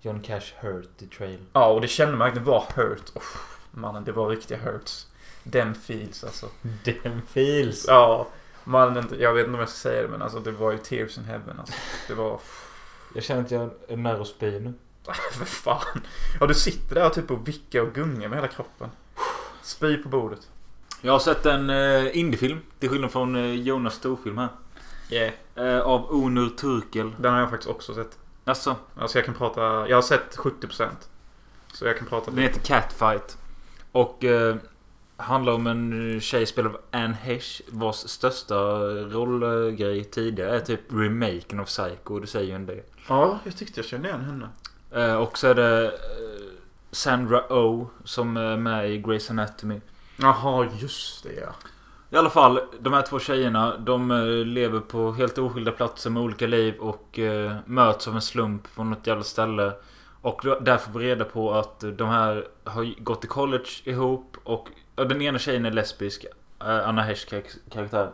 [0.00, 1.38] John Cash Hurt i trail.
[1.52, 3.10] Ja och det kände man det var hurt.
[3.14, 3.22] Oh,
[3.70, 5.06] mannen det var riktiga hurts.
[5.42, 6.46] Den feels alltså.
[6.84, 7.84] Den feels.
[7.88, 8.26] Ja,
[8.64, 11.18] man, jag vet inte om jag ska säga det men alltså det var ju tears
[11.18, 11.74] in heaven alltså.
[12.08, 12.40] Det var...
[13.14, 14.74] Jag känner att jag är nära att spy nu.
[15.32, 16.00] För fan.
[16.40, 18.90] Ja du sitter där typ och vickar och gungar med hela kroppen.
[19.62, 20.48] Spy på bordet.
[21.00, 22.58] Jag har sett en uh, indiefilm.
[22.78, 24.48] Till skillnad från uh, Jonas storfilm här.
[25.10, 25.32] Yeah.
[25.54, 27.12] Eh, av Onur Turkel.
[27.18, 28.18] Den har jag faktiskt också sett.
[28.44, 29.88] Alltså, Alltså jag kan prata...
[29.88, 30.88] Jag har sett 70%.
[31.72, 33.38] Så jag kan prata den heter Catfight.
[33.92, 34.56] Och uh,
[35.16, 37.62] handlar om en tjej spelad av Anne Hesh.
[37.68, 38.54] Vars största
[38.88, 42.18] rollgrej tidigare är typ remaken av Psycho.
[42.18, 42.82] Det säger ju en del.
[43.08, 44.48] Ja, jag tyckte jag kände igen henne.
[44.92, 45.90] Eh, och så är det eh,
[46.90, 49.80] Sandra Oh som är med i Grey's Anatomy.
[50.16, 51.54] Jaha, just det ja.
[52.10, 56.22] I alla fall, de här två tjejerna, de eh, lever på helt oskilda platser med
[56.22, 59.72] olika liv och eh, möts av en slump på något jävla ställe.
[60.20, 64.68] Och där får vi reda på att de här har gått i college ihop och
[64.96, 66.24] ja, den ena tjejen är lesbisk,
[66.60, 68.10] eh, Anna Hesh kar- karaktär.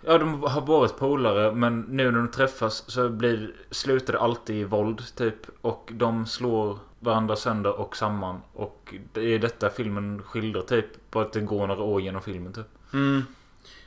[0.00, 4.56] Ja, de har varit polare men nu när de träffas så blir, slutar det alltid
[4.56, 5.46] i våld typ.
[5.60, 8.40] Och de slår varandra sönder och samman.
[8.52, 11.10] Och det är detta filmen skildrar typ.
[11.10, 12.66] På att det går några år genom filmen typ.
[12.92, 13.22] Mm.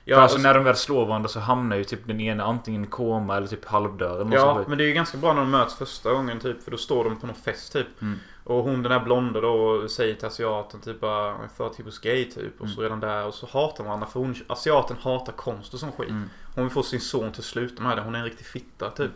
[0.05, 2.83] Ja, För alltså när de väl slår varandra så hamnar ju typ den ena antingen
[2.83, 5.51] i koma eller typ halvdör eller Ja, men det är ju ganska bra när de
[5.51, 6.63] möts första gången typ.
[6.63, 8.01] För då står de på någon fest typ.
[8.01, 8.19] Mm.
[8.43, 11.33] Och hon den där blonda då säger till asiaten typ bara
[11.77, 12.61] he was gay typ.
[12.61, 12.83] Och så Mm.
[12.83, 14.07] redan där och så hatar varandra.
[14.07, 16.09] För hon, asiaten hatar konst och sån skit.
[16.09, 16.29] Mm.
[16.55, 18.01] Hon vill få sin son till att sluta med det.
[18.03, 19.11] Hon är en riktig fitta typ.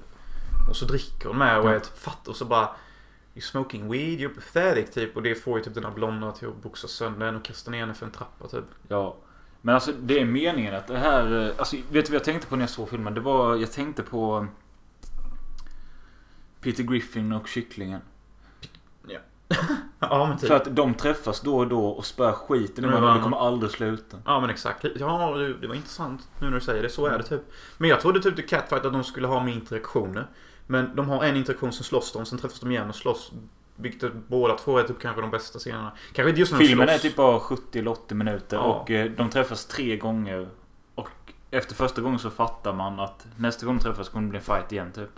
[0.70, 2.70] Och så dricker hon med och är typ fatt och så bara
[3.36, 5.16] You're smoking weed, you're pathetic typ.
[5.16, 7.72] Och det får ju typ den här blonda till att boxa sönder henne och kasta
[7.72, 8.66] ner henne för en trappa typ.
[8.88, 9.16] Ja.
[9.62, 11.46] Men alltså det är meningen att det här...
[11.46, 13.14] eh, Alltså vet du vad jag tänkte på när jag såg filmen?
[13.14, 13.56] Det var...
[13.56, 14.48] Jag tänkte på...
[16.62, 18.02] Peter Griffin och kycklingen.
[20.00, 20.48] Ja men typ.
[20.48, 23.14] För att de träffas då och då och spär skiten Men varandra.
[23.14, 24.18] Det kommer aldrig sluta.
[24.26, 24.86] Ja men exakt.
[24.96, 26.90] Ja det, var intressant nu när du säger det.
[26.90, 27.42] Så är det typ.
[27.78, 30.28] Men jag trodde typ i Catfight att de skulle ha med interaktioner.
[30.68, 33.32] Men de har en interaktion, sen slåss de, sen träffas de igen och slåss.
[33.76, 35.92] Vilket båda två är typ kanske de bästa scenerna.
[36.14, 37.02] Kanske inte just när Filmen är slåss.
[37.02, 38.64] typ bara 70 eller 80 minuter Ja.
[38.64, 40.48] och eh, de träffas tre gånger.
[40.96, 41.10] Och
[41.52, 44.44] efter första gången så fattar man att nästa gång de träffas kommer det bli en
[44.46, 45.10] fight igen typ.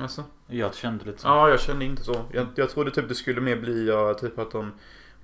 [0.00, 0.24] Alltså.
[0.46, 1.28] Jag kände lite så.
[1.28, 2.24] Ja, jag kände inte så.
[2.32, 4.72] Jag, jag trodde typ det skulle mer bli ja, typ att de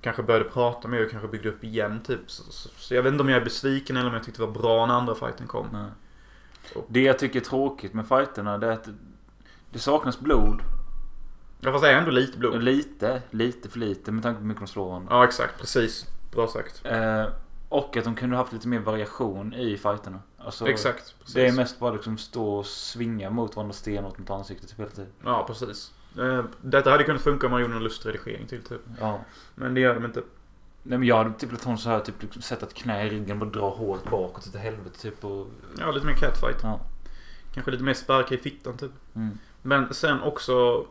[0.01, 2.31] kanske började prata mer och kanske byggde upp igen typ.
[2.31, 4.45] Så, så, så jag vet inte om jag är besviken eller om jag tyckte det
[4.45, 5.67] var bra när andra fighten kom.
[5.73, 5.89] Nej.
[6.87, 8.89] Det jag tycker är tråkigt med fighterna det är att
[9.71, 10.61] det saknas blod.
[11.59, 12.63] Ja fast det är ändå lite blod.
[12.63, 15.15] Lite, lite för lite med tanke på hur mycket de slår varandra.
[15.15, 16.05] Ja exakt, precis.
[16.31, 16.81] Bra sagt.
[16.85, 17.25] Eh,
[17.69, 20.19] och att de kunde haft lite mer variation i fighterna.
[20.49, 21.15] Alltså, exakt.
[21.19, 21.35] Precis.
[21.35, 24.89] Det är mest bara liksom stå och svinga mot varandra stenhårt mot ansiktet typ hela
[24.89, 25.11] tiden.
[25.23, 25.91] Ja precis.
[26.17, 28.81] Eh, detta hade kunnat funka om man gjorde en lustredigering till typ.
[28.99, 29.19] Ja.
[29.55, 30.23] Men det gör de inte.
[30.83, 33.05] Nej men jag hade typ velat ha en så här typ liksom sätta ett knä
[33.05, 35.47] i ryggen och bara dra håret bakåt till helvete typ och...
[35.79, 36.59] Ja, lite mer catfight.
[36.63, 36.79] Ja.
[37.53, 38.91] Kanske lite mer sparka i fittan typ.
[39.15, 39.37] Mm.
[39.61, 40.85] Men sen också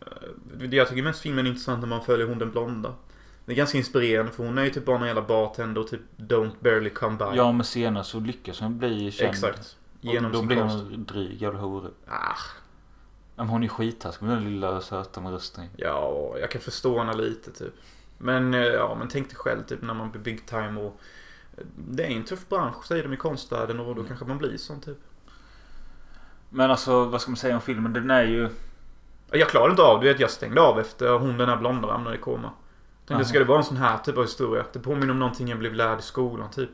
[0.00, 0.28] eh,
[0.68, 2.94] Det jag tycker mest filmen är intressant när man följer hon den blonda.
[3.48, 6.00] Det är ganska inspirerande för hon är ju typ bara en jävla bartender och typ
[6.16, 7.24] don't barely come by.
[7.36, 9.30] Ja men senare så lyckas hon bli känd.
[9.30, 9.76] Exakt.
[9.98, 11.88] Och Genom då sin blir hon dryg jävla hora.
[12.08, 12.36] Ah,
[13.36, 15.66] Men hon är skittaskig med den lilla söta med rösten.
[15.76, 17.74] ja, jag kan förstå henne lite typ.
[18.18, 21.00] Men eh, ja, men tänk dig själv typ när man blir big time och
[21.56, 24.06] eh, det är en tuff bransch säger de i konstvärlden och då Mm.
[24.06, 24.98] kanske man blir sån typ.
[26.50, 27.92] Men alltså vad ska man säga om filmen?
[27.92, 28.48] Den är ju...
[29.30, 32.16] Jag klarade inte av, du vet jag stängde av efter hon den här blonda ramlade
[32.16, 32.50] i koma.
[33.08, 34.64] Tänkte, ska det vara en sån här typ av historia?
[34.72, 36.70] Det påminner om någonting jag blev lärd i skolan typ.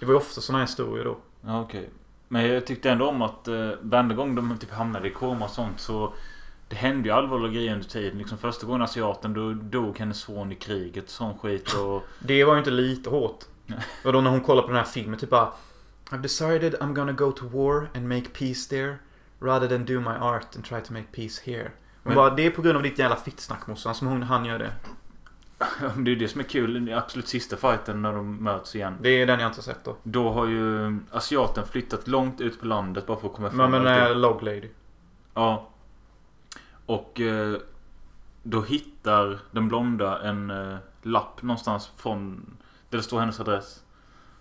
[0.00, 1.16] Det var ju ofta såna här historier då.
[1.40, 1.90] Ja okej.
[2.28, 5.50] Men jag tyckte ändå om att eh, varenda gång de typ hamnade i koma och
[5.50, 6.12] sånt så
[6.68, 8.18] Det hände ju allvarliga grejer under tiden.
[8.18, 12.02] Liksom första gången asiaten då dog hennes son i kriget och sån skit och...
[12.18, 13.44] Det var ju inte lite hårt.
[14.04, 15.52] Och då när hon kollar på den här filmen typ bara
[16.10, 18.96] I've decided I'm gonna go to war and make peace there
[19.40, 21.62] Rather than do my art and try to make peace here.
[21.62, 21.70] Hon
[22.02, 24.58] Men- bara, det är på grund av ditt jävla fittsnack morsan som hon, han gör
[24.58, 24.72] det.
[25.96, 26.92] Det är det som är kul.
[26.92, 28.96] Absolut sista fighten när de möts igen.
[29.00, 29.96] Det är den jag inte har sett då.
[30.02, 33.82] Då har ju asiaten flyttat långt ut på landet bara för att komma ifrån Men,
[33.82, 34.68] men äh, Log Lady.
[35.34, 35.68] Ja.
[36.86, 37.56] Och eh,
[38.42, 42.46] då hittar den blonda en eh, lapp någonstans från
[42.90, 43.82] där det står hennes adress.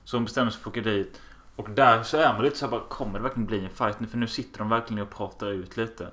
[0.03, 1.21] Så hon bestämmer sig för att åka dit.
[1.55, 3.99] Och där så är man lite så här bara, kommer det verkligen bli en fight
[3.99, 4.07] nu?
[4.07, 6.03] För nu sitter de verkligen och pratar ut lite.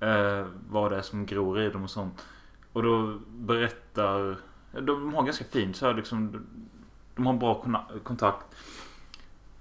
[0.00, 2.24] Eh, vad det är som gror i dem och sånt.
[2.72, 4.36] Och då berättar...
[4.80, 6.46] De har ganska fint så här liksom...
[7.14, 7.64] De har bra
[8.04, 8.46] kontakt.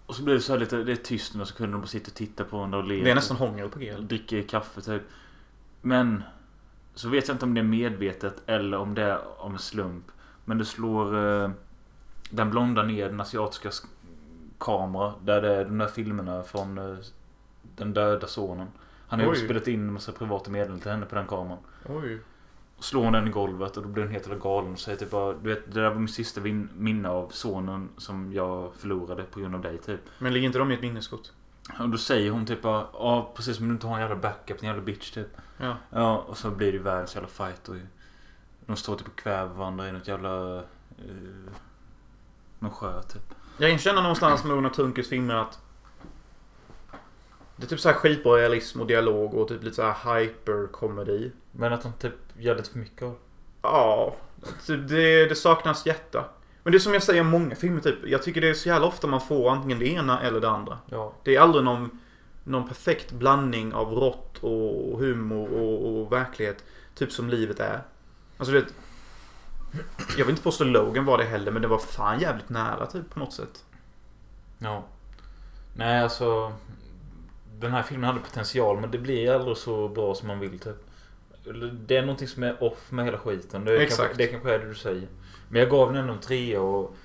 [0.05, 1.71] Och så blir det så här lite, det är tyst några sekunder.
[1.71, 3.03] De bara sitter och tittar på varandra och ler.
[3.03, 3.95] Det är nästan hångel på G.
[3.99, 5.01] Dricker kaffe typ.
[5.81, 6.23] Men
[6.93, 10.05] så vet jag inte om det är medvetet eller om det är om en slump.
[10.45, 11.49] Men det slår eh,
[12.29, 13.87] den blonda ner den asiatiska sk-
[14.57, 15.13] kamera.
[15.23, 16.97] Där det är de där filmerna från eh,
[17.75, 18.67] den döda sonen.
[19.07, 21.57] Han har ju spelat in en massa privata meddelanden till henne på den kameran.
[21.85, 22.19] Oj.
[22.79, 25.11] Slår hon den i golvet och då blir den helt jävla galen och säger typ
[25.11, 29.23] bara Du vet det där var min sista vin- minne av sonen som jag förlorade
[29.23, 30.01] på grund av dig typ.
[30.19, 31.27] Men ligger inte de i ett minneskort?
[31.79, 34.61] Och då säger hon typ bara Ja precis som du inte har en jävla backup,
[34.61, 35.27] en jävla bitch typ.
[35.57, 35.75] Ja.
[35.89, 37.75] Ja, och så blir det världens jävla fight och
[38.65, 40.55] de står typ och kväver varandra i något jävla...
[40.55, 41.49] Uh,
[42.59, 43.33] någon sjö typ.
[43.57, 45.59] Jag känner någonstans med Una Tunkes filmer att
[47.55, 51.31] det är typ så här skitbra realism och dialog och typ lite så här hyper-komedi.
[51.51, 53.15] Men att de typ gör lite för mycket av
[53.61, 54.15] Ja,
[54.67, 56.25] det, det saknas hjärta.
[56.63, 57.95] Men det är som jag säger om många filmer typ.
[58.05, 60.77] Jag tycker det är så jävla ofta man får antingen det ena eller det andra.
[60.89, 61.13] Ja.
[61.23, 61.99] Det är aldrig någon,
[62.43, 66.63] någon perfekt blandning av rått och humor och, och verklighet.
[66.95, 67.81] Typ som livet är.
[68.37, 68.73] Alltså du vet.
[70.17, 73.09] Jag vill inte påstå Logan var det heller men det var fan jävligt nära typ
[73.09, 73.63] på något sätt.
[74.57, 74.83] Ja.
[75.73, 76.53] Nej alltså.
[77.59, 80.88] Den här filmen hade potential men det blir aldrig så bra som man vill typ.
[81.87, 83.65] Det är någonting som är off med hela skiten.
[83.65, 83.99] Det, är Exakt.
[84.07, 85.07] Kanske, det kanske är det du säger.
[85.49, 86.95] Men jag gav den ändå en trea och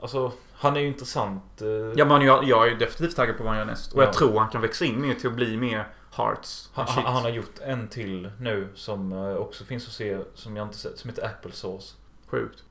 [0.00, 1.62] Alltså, han är ju intressant.
[1.62, 3.92] eh, Ja men jag, jag är ju definitivt taggad på vad han gör näst.
[3.92, 4.04] Och Ja.
[4.04, 6.70] jag tror han kan växa in mer till att bli mer Hearts.
[6.74, 10.56] Han, han, han har gjort en till nu som eh, också finns att se som
[10.56, 10.98] jag inte sett.
[10.98, 11.94] Som heter Apple Sauce.
[12.26, 12.62] Sjukt.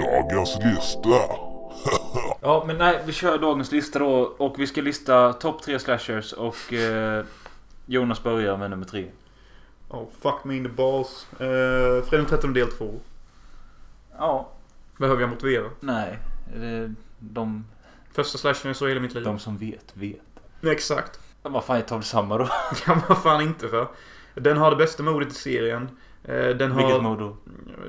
[0.00, 1.47] Dagens lista.
[2.40, 4.10] Ja, men nej, vi kör dagens lista då.
[4.20, 7.24] Och vi ska lista topp tre slashers och eh,
[7.86, 9.06] Jonas börjar med nummer tre.
[9.88, 11.26] Oh fuck me in the balls.
[11.32, 11.38] Uh,
[12.04, 12.94] Fredag den 13 del 2.
[14.18, 14.48] Ja,
[14.98, 15.70] Behöver jag motivera?
[15.80, 16.18] nej.
[16.56, 17.64] Det, de,
[18.12, 19.24] Första slashen jag såg i hela mitt liv.
[19.24, 20.20] de som vet, vet.
[20.62, 21.20] Exakt.
[21.42, 22.48] Ja, Vad fan, jag tar väl samma då.
[22.86, 23.88] Ja vad fan inte för.
[24.34, 25.88] Den har det bästa modet i serien.
[26.24, 27.36] Eh, Den Vilket har mod då?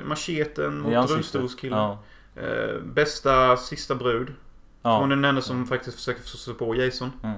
[0.05, 1.79] macheten mot rullstolskillen.
[1.79, 1.99] Ja.
[2.35, 4.33] Eh, Bästa sista brud.
[4.81, 5.07] Hon är Ja.
[5.07, 7.11] den enda som faktiskt försöker få sig på Jason.
[7.23, 7.37] Mm.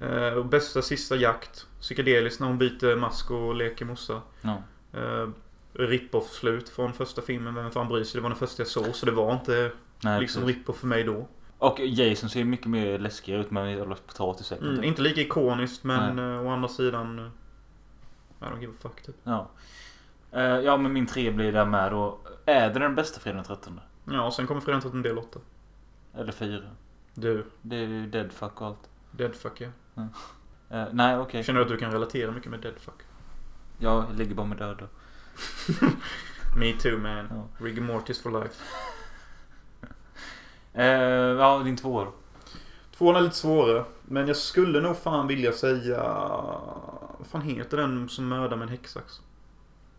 [0.00, 1.66] Eh, och bästa sista jakt.
[1.80, 4.22] Psykedeliskt när hon byter mask och leker morsa.
[4.42, 4.62] ja.
[5.00, 5.28] Eh,
[5.72, 7.54] Rip-off slut från första filmen.
[7.54, 8.18] Vem fan bryr sig?
[8.18, 8.94] Det var den första jag såg.
[8.94, 9.72] Så det var inte
[10.04, 11.28] Nej, liksom rip-off för mig då.
[11.58, 14.60] Och Jason ser mycket mer läskigare ut med en jävla potatissäck.
[14.60, 17.18] Mm, inte lika ikoniskt men eh, å andra sidan...
[17.18, 17.24] eh,
[18.40, 19.16] I don't give a fuck typ.
[19.24, 19.50] Ja.
[20.32, 22.18] Eh, ja, men min tre blir där med då.
[22.46, 23.80] Är det den bästa fredagen den 13?
[24.04, 25.38] Ja, och sen kommer Fredag den 13 del 8.
[26.14, 26.62] Eller fyra?
[27.14, 28.88] Du, Det är ju deadfuck och allt.
[29.10, 29.68] deadfuck ja.
[30.70, 31.44] Eh, nej, okej.
[31.44, 33.02] Känner du att du kan relatera mycket med deadfuck?
[33.78, 34.86] Jag ligger bara med döda.
[36.56, 37.26] Me too man.
[37.30, 37.64] Ja.
[37.64, 38.54] Rigor mortis for life.
[40.72, 40.84] Eh,
[41.38, 42.12] ja, din två då.
[42.96, 43.84] Tvåan är lite svårare.
[44.02, 46.02] Men jag skulle nog fan vilja säga...
[47.18, 49.20] Vad fan heter den som mördar med en häcksax?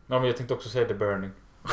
[0.08, 1.32] Ja, men jag tänkte också säga The Burning.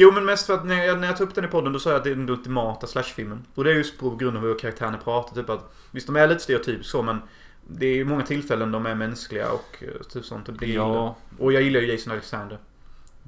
[0.00, 1.78] Jo men mest för att när jag, när jag tog upp den i podden då
[1.78, 3.44] sa jag att det är den ultimata slashfilmen.
[3.54, 5.34] Och det är just på grund av hur karaktärerna pratar.
[5.34, 7.22] Typ att, visst de är lite stereotypiskt så men
[7.66, 10.48] det är ju många tillfällen de är mänskliga och eh, typ sånt.
[10.58, 10.84] Det gillar.
[10.84, 11.16] Ja.
[11.38, 12.58] Och jag gillar ju Jason Alexander.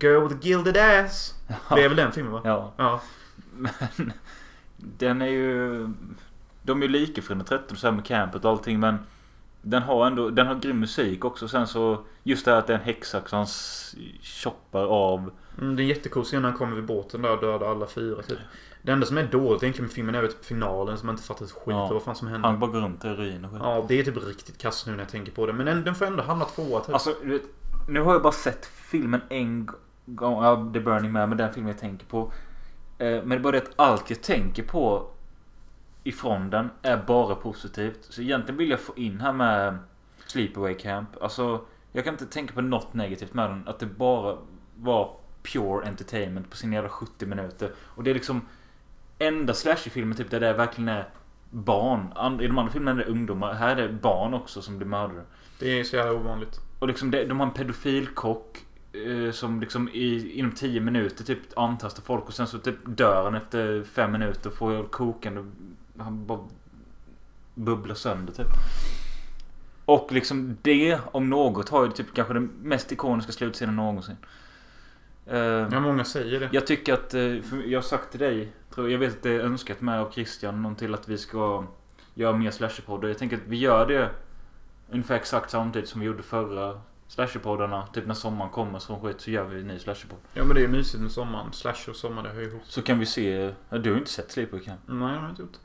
[0.01, 1.35] Girl with a gilded ass.
[1.75, 2.41] Det är väl den filmen va?
[2.45, 2.73] Ja.
[2.77, 3.03] Ja.
[3.57, 4.13] Men
[4.77, 5.89] den är ju...
[6.63, 8.99] De är ju lika för 13 så här med campet och allting men
[9.63, 11.49] den har ändå, den har grym musik också.
[11.49, 15.31] Sen så, just det här att det är en häcksax han s- choppar av.
[15.61, 17.87] Mm, det är en jättecool scen när han kommer vid båten där och dödar alla
[17.87, 18.39] fyra typ.
[18.83, 21.45] Det enda som är dåligt egentligen med filmen är typ finalen som man inte fattar
[21.45, 21.89] ett skit Ja.
[21.93, 22.49] vad fan som händer.
[22.49, 23.61] Han bara går runt i ruin och skit.
[23.65, 25.53] Ja, det är typ riktigt kass nu när jag tänker på det.
[25.53, 26.93] Men den, den får ändå hamna tvåa typ.
[26.95, 27.43] Alltså, du vet,
[27.89, 29.67] nu har jag bara sett filmen en
[30.07, 30.45] gång.
[30.45, 32.33] Ja, The Burning med, men den filmen jag tänker på.
[32.99, 35.07] Eh, men det är bara det att allt jag tänker på
[36.05, 37.99] ifrån den är bara positivt.
[38.01, 39.79] Så egentligen vill jag få in här med
[40.27, 41.23] Sleepaway Camp.
[41.23, 43.69] Alltså, jag kan inte tänka på något negativt med den.
[43.69, 44.39] Att det bara
[44.77, 47.73] var pure entertainment på sina jävla 70 minuter.
[47.79, 48.41] Och det är liksom
[49.19, 51.09] enda slasherfilmen typ där det verkligen är
[51.51, 52.41] barn.
[52.41, 53.55] I de andra filmerna är det ungdomar.
[53.55, 55.25] Här är det barn också som blir mördare.
[55.59, 56.61] Det är så jävla ovanligt.
[56.79, 58.59] Och liksom det, de har en pedofilkock
[58.93, 63.25] eh, som liksom i, inom 10 minuter typ antastar folk och sen så typ dör
[63.25, 65.45] han efter 5 minuter och får kokande.
[66.01, 66.41] Han bara
[67.55, 68.47] bubblar sönder typ.
[69.85, 74.17] Och liksom det om något har ju typ kanske den mest ikoniska slutscenen någonsin.
[75.27, 76.49] Eh, Ja, många säger det.
[76.53, 77.23] jag tycker att, eh,
[77.67, 80.63] jag har sagt till dig, tror jag vet att det är önskat med av Christian
[80.63, 81.65] någon till att vi ska
[82.15, 83.09] göra mer slasherpoddar.
[83.09, 84.11] Jag tänker att vi gör det
[84.91, 87.87] ungefär exakt samtidigt som vi gjorde förra slasherpoddarna.
[87.87, 90.19] Typ när sommaren kommer som skit så gör vi en ny slasherpodd.
[90.35, 91.53] Ja men det är mysigt med sommaren.
[91.53, 92.63] Slash och sommar, det hör ihop.
[92.65, 94.81] Så kan vi se, du har ju inte sett Sleepaway Camp.
[94.87, 95.57] Nej, det har jag inte gjort.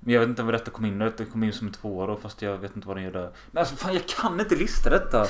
[0.00, 2.42] Men jag vet inte vad detta kom in Det kom in som en tvåa fast
[2.42, 3.30] jag vet inte vad den gör där.
[3.50, 5.26] Men alltså fan jag kan inte lista detta.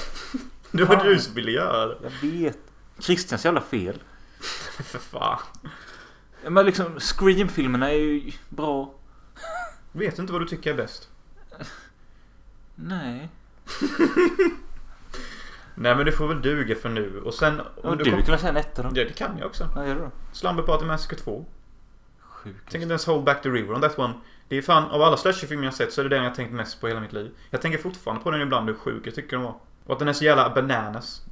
[0.71, 1.95] Det var du som ville göra.
[2.03, 2.59] Jag vet.
[2.99, 4.03] Christians jävla fel.
[4.83, 5.39] För fan.
[6.49, 8.95] Men liksom Scream-filmerna är ju bra.
[9.93, 11.09] Vet inte vad du tycker är bäst?
[12.75, 13.29] Nej.
[15.75, 17.21] Nej men det får väl duga för nu.
[17.21, 17.61] Och sen...
[17.61, 18.23] Och Om du du kom...
[18.23, 18.89] kunde säga en etta då?
[18.89, 19.69] Ja, det kan jag också.
[19.75, 20.11] Vad gör du då?
[20.33, 21.47] Slumber Party Massacre 2.
[22.21, 22.59] Sjukt.
[22.71, 24.15] Tänk inte ens Hold Back the River on that one.
[24.49, 26.81] Det är fan, av alla slasherfilmer jag sett så är det den jag tänkt mest
[26.81, 27.31] på hela mitt liv.
[27.51, 29.55] Jag tänker fortfarande på den ibland hur sjuk jag tycker den var.
[29.87, 31.23] Och att den är så jävla bananas.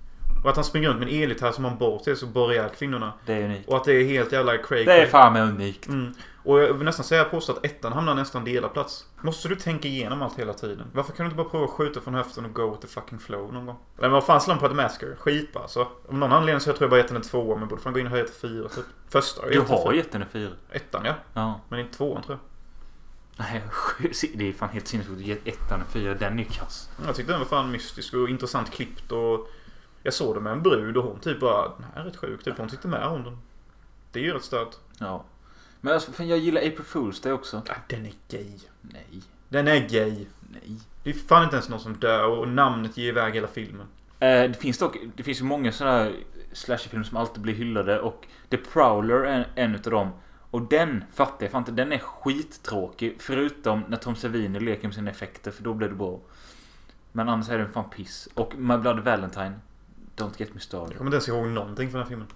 [0.45, 2.53] Och att han springer runt med en elgitarr som har en båt till så borrar
[2.53, 3.13] ihjäl kvinnorna.
[3.27, 3.69] Det är unikt.
[3.69, 5.89] Och att det är helt jävla cray Det är fan med unikt.
[5.89, 6.15] Mm.
[6.45, 9.07] Och jag vill nästan säga påstå att ettan hamnar nästan delad plats.
[9.21, 10.87] Måste du tänka igenom allt hela tiden?
[10.93, 13.19] Varför kan du inte bara prova att skjuta från höften och go with the fucking
[13.19, 13.77] flow någon gång?
[13.97, 15.17] Men vad fan Slumber Party Massacre?
[15.17, 15.89] Skitbra alltså.
[16.09, 17.93] Om någon anledning så jag tror jag bara gett den en tvåa men borde fan
[17.93, 18.85] gå in och höja till fyra typ.
[19.09, 20.51] Första Du har gett den en fyra.
[20.71, 21.14] Ettan ja.
[21.35, 21.61] Ja.
[21.69, 22.56] Men inte tvåan tror jag.
[23.37, 23.62] Nej,
[24.34, 26.14] det är fan helt sinnessjukt ettan en fyra.
[26.14, 26.91] Den är kass.
[27.07, 29.51] Jag tyckte den var fan mystisk och intressant klippt och
[30.03, 32.45] jag såg det med en brud och hon typ bara Den här är rätt sjuk.
[32.45, 33.39] Typ hon tyckte med om den.
[34.12, 34.76] Det är ju rätt stört.
[34.99, 35.24] Ja.
[35.80, 37.62] Men alltså, fan, jag gillar April Fools det också.
[37.68, 38.59] Ah, den är gay.
[38.80, 39.22] Nej.
[39.49, 40.26] Den är gay.
[40.53, 40.80] Nej.
[41.03, 43.87] Det är fan inte ens någon som dör och namnet ger iväg hela filmen.
[44.20, 46.12] Eh, det finns dock, det finns ju många sådana här
[46.53, 50.11] slasherfilmer som alltid blir hyllade och The Prowler är en utav dem.
[50.51, 51.72] Och den fattar jag fan inte.
[51.72, 53.16] Den är skittråkig.
[53.20, 56.20] Förutom när Tom Savini leker med sina effekter för då blir det bra.
[57.12, 58.28] Men annars är den fan piss.
[58.34, 59.53] Och My Bloody Valentine.
[60.16, 60.90] Don't get me started.
[60.90, 62.28] Jag kommer inte ens ihåg någonting från den här filmen.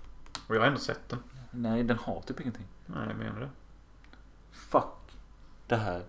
[0.47, 1.19] Och jag har ändå sett den.
[1.51, 2.67] Nej, den har typ ingenting.
[2.87, 3.49] Nej, jag menar det.
[4.53, 4.85] Fuck
[5.67, 6.03] det här.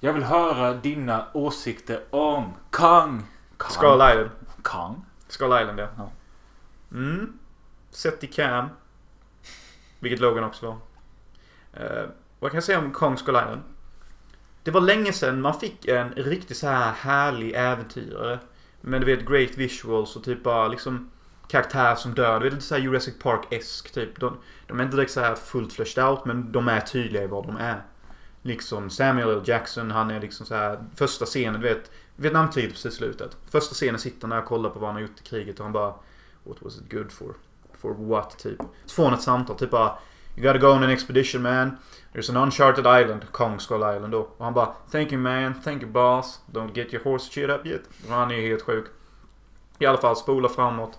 [0.00, 3.26] Jag vill höra dina åsikter om Kong.
[3.56, 3.70] Kong.
[3.70, 4.30] Skull Island.
[4.62, 5.04] Kong?
[5.28, 5.88] Skull Island, ja.
[5.96, 6.10] Ja.
[6.92, 7.38] Mm.
[7.90, 8.68] Sett i cam.
[9.98, 10.78] Vilket Logan också var.
[11.72, 12.06] Eh,
[12.38, 13.62] vad kan jag säga om Kong Skull Island?
[14.62, 18.38] Det var länge sedan man fick en riktigt så här härlig äventyrare.
[18.80, 21.10] Men du vet, great visuals och typ bara liksom
[21.48, 22.38] karaktär som dör.
[22.40, 24.20] Du vet lite såhär Jurassic Park-esk typ.
[24.20, 27.26] De, de är inte direkt så här fullt fleshed out men de är tydliga i
[27.26, 27.82] vad de är.
[28.42, 29.42] Liksom Samuel L.
[29.44, 33.36] Jackson, han är liksom så här första scenen, du vet Vietnamkriget precis i slutet.
[33.50, 35.72] Första scenen sitter när jag kollar på vad han har gjort i kriget och han
[35.72, 35.94] bara
[36.44, 37.34] What was it good for?
[37.74, 38.38] For what?
[38.38, 38.58] Typ.
[38.86, 39.98] Så får han ett samtal, typ bara
[40.38, 41.78] You gotta go on an expedition man.
[42.12, 44.20] There's an uncharted island, Kong Skull Island då.
[44.20, 46.40] Och han bara Thank you man, thank you boss.
[46.52, 47.82] Don't get your horse shit up yet.
[48.06, 48.84] Och han är helt sjuk.
[49.78, 50.98] I alla fall, spola framåt.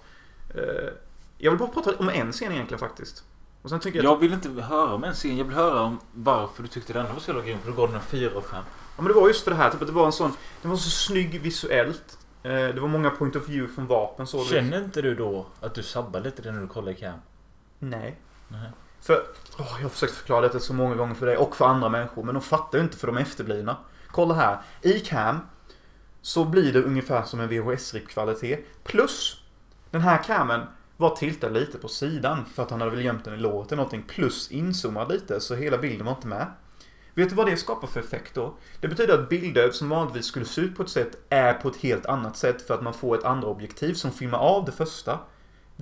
[0.55, 0.89] Eh,
[1.37, 3.23] jag vill bara prata om en scen egentligen faktiskt.
[3.61, 4.11] Och sen tycker jag...
[4.11, 5.37] Jag vill inte höra om en scen.
[5.37, 7.59] Jag vill höra om varför du tyckte den var så jävla grym.
[7.59, 8.63] För då gav den en 4 och 5.
[8.97, 10.31] Ja men det var just för det här, typ att det var en sån...
[10.61, 12.17] Det var så snygg visuellt.
[12.43, 14.43] Eh, det var många point of view från vapen så.
[14.43, 17.19] Känner inte du då att du sabbar lite när du kollar i cam?
[17.79, 18.19] Nej.
[18.47, 18.71] Nej.
[19.01, 19.23] För,
[19.57, 22.23] åh, jag har försökt förklara detta så många gånger för dig och för andra människor.
[22.23, 23.77] Men de fattar ju inte för de är efterblivna.
[24.07, 24.57] Kolla här.
[24.81, 25.39] I cam
[26.21, 28.59] så blir det ungefär som en VHS-RIP-kvalitet.
[28.83, 29.43] Plus,
[29.91, 30.61] den här camen
[30.97, 33.77] var tiltad lite på sidan för att han hade väl gömt den i låret eller
[33.77, 34.03] någonting.
[34.07, 36.47] Plus inzoomad lite så hela bilden var inte med.
[37.13, 38.53] Vet du vad det skapar för effekt då?
[38.79, 41.77] Det betyder att bilder som vanligtvis skulle se ut på ett sätt är på ett
[41.77, 45.19] helt annat sätt för att man får ett andra objektiv som filmar av det första.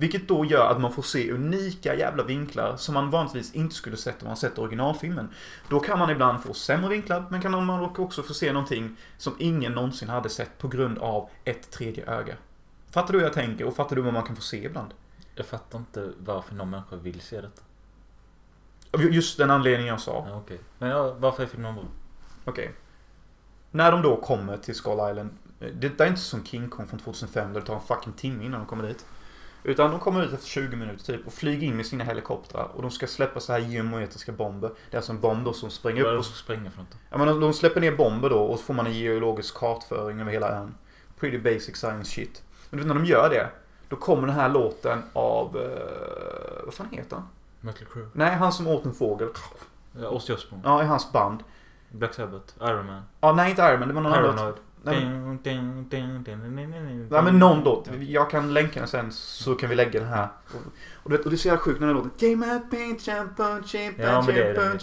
[0.00, 3.96] Vilket då gör att man får se unika jävla vinklar som man vanligtvis inte skulle
[3.96, 5.28] sett om man sett originalfilmen.
[5.68, 9.34] Då kan man ibland få sämre vinklar, men kan man också få se någonting som
[9.38, 12.34] ingen någonsin hade sett på grund av ett tredje öga.
[12.90, 13.64] Fattar du hur jag tänker?
[13.66, 14.94] Och fattar du vad man kan få se ibland?
[15.34, 17.62] Jag fattar inte varför någon människa vill se detta.
[19.10, 20.24] Just den anledningen jag sa.
[20.28, 20.58] Ja, okej.
[20.78, 21.84] Men ja, varför är filmen bra?
[22.44, 22.72] Okej.
[23.70, 25.30] När de då kommer till Skull Island.
[25.60, 28.44] eh, Det är inte som King Kong från 2005 där det tar en fucking timme
[28.44, 29.06] innan de kommer dit.
[29.68, 32.68] Utan de kommer ut efter 20 minuter typ och flyger in med sina helikoptrar.
[32.74, 34.70] Och de ska släppa så här geometriska bomber.
[34.90, 36.78] Det är alltså en bomb då som springer Vad är upp det som springer för
[36.78, 36.96] något?
[37.10, 40.32] Ja men de släpper ner bomber då och så får man en geologisk kartföring över
[40.32, 40.74] hela ön.
[41.20, 42.42] Pretty basic science shit.
[42.70, 43.50] Men du vet när de gör det.
[43.88, 45.56] Då kommer den här låten av...
[45.56, 47.28] eh, vad fan heter han?
[47.60, 48.08] Mötley Crüe?
[48.12, 49.28] Nej, han som åt en fågel.
[50.00, 50.62] Ja, Ozzy Osbourne?
[50.64, 51.42] Ja, i hans band.
[51.90, 52.54] Black Sabbath?
[52.60, 53.02] Iron Man?
[53.20, 54.54] Ja, nej inte Iron Man, det var någon annan.
[57.10, 57.86] Nej, men någon låt.
[57.86, 57.92] Ja.
[58.02, 60.28] Jag kan länka den sen så kan vi lägga den här.
[60.46, 60.60] Och,
[61.02, 62.10] och, du vet, och det är så jävla sjukt när den låten.
[63.98, 64.78] Ja, men det är den.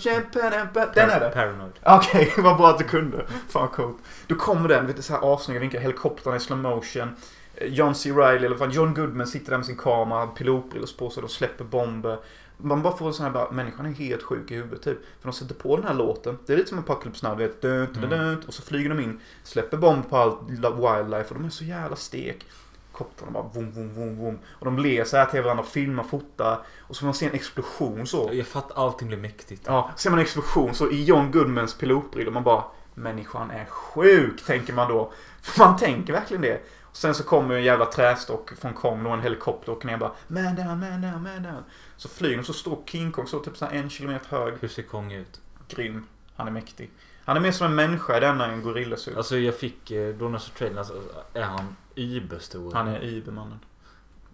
[0.96, 1.30] Den är det.
[1.30, 1.72] Paranoid.
[1.84, 3.26] Okej, vad bra att du kunde.
[3.50, 3.98] Fan coolt.
[4.28, 5.82] Då kommer den, vet du, så här assnygga vinklar.
[5.82, 7.10] Helikoptrarna i slow motion.
[7.56, 8.12] Eh, John C.
[8.12, 11.64] Reilly, eller fan John Goodman sitter där med sin kamera, pilotbrillor på sig, de släpper
[11.64, 12.18] bomber.
[12.58, 14.98] Man bara får en sån här bara, människan är helt sjuk i huvudet typ.
[15.20, 16.38] För de sätter på den här låten.
[16.46, 17.62] Det är lite som Apocalypse Now, vet.
[17.62, 21.50] Dun, dun, och så flyger de in, släpper bomb på allt wildlife och de är
[21.50, 22.46] så jävla stek.
[22.92, 24.40] Koptrarna bara vom, vom, vom, vom.
[24.48, 26.60] Och de ler så här till varandra, filmar, fotar.
[26.80, 28.30] Och så får man se en explosion så.
[28.34, 29.64] Jag fattar allting blir mäktigt.
[29.66, 32.64] Ja, ser man en explosion så i John Goodmans pilotbrillor man bara
[32.98, 35.12] Människan är sjuk, tänker man då.
[35.42, 36.62] För man tänker verkligen det.
[36.96, 40.12] Och sen så kommer en jävla trästock från Kong och en helikopter och ner bara
[40.28, 41.64] Man down, man down, man down.
[41.98, 44.54] Så flyger de så står King Kong så typ så här en kilometer hög.
[44.60, 45.42] Hur ser Kong ut?
[45.68, 46.08] Grym.
[46.36, 46.92] Han är mäktig.
[47.26, 49.18] Han är mer som en människa i denna en gorilla ser ut.
[49.18, 50.94] Alltså jag fick, eh, då när jag trailern, alltså,
[51.34, 52.74] är han überstor.
[52.74, 53.60] Han är Ibermannen.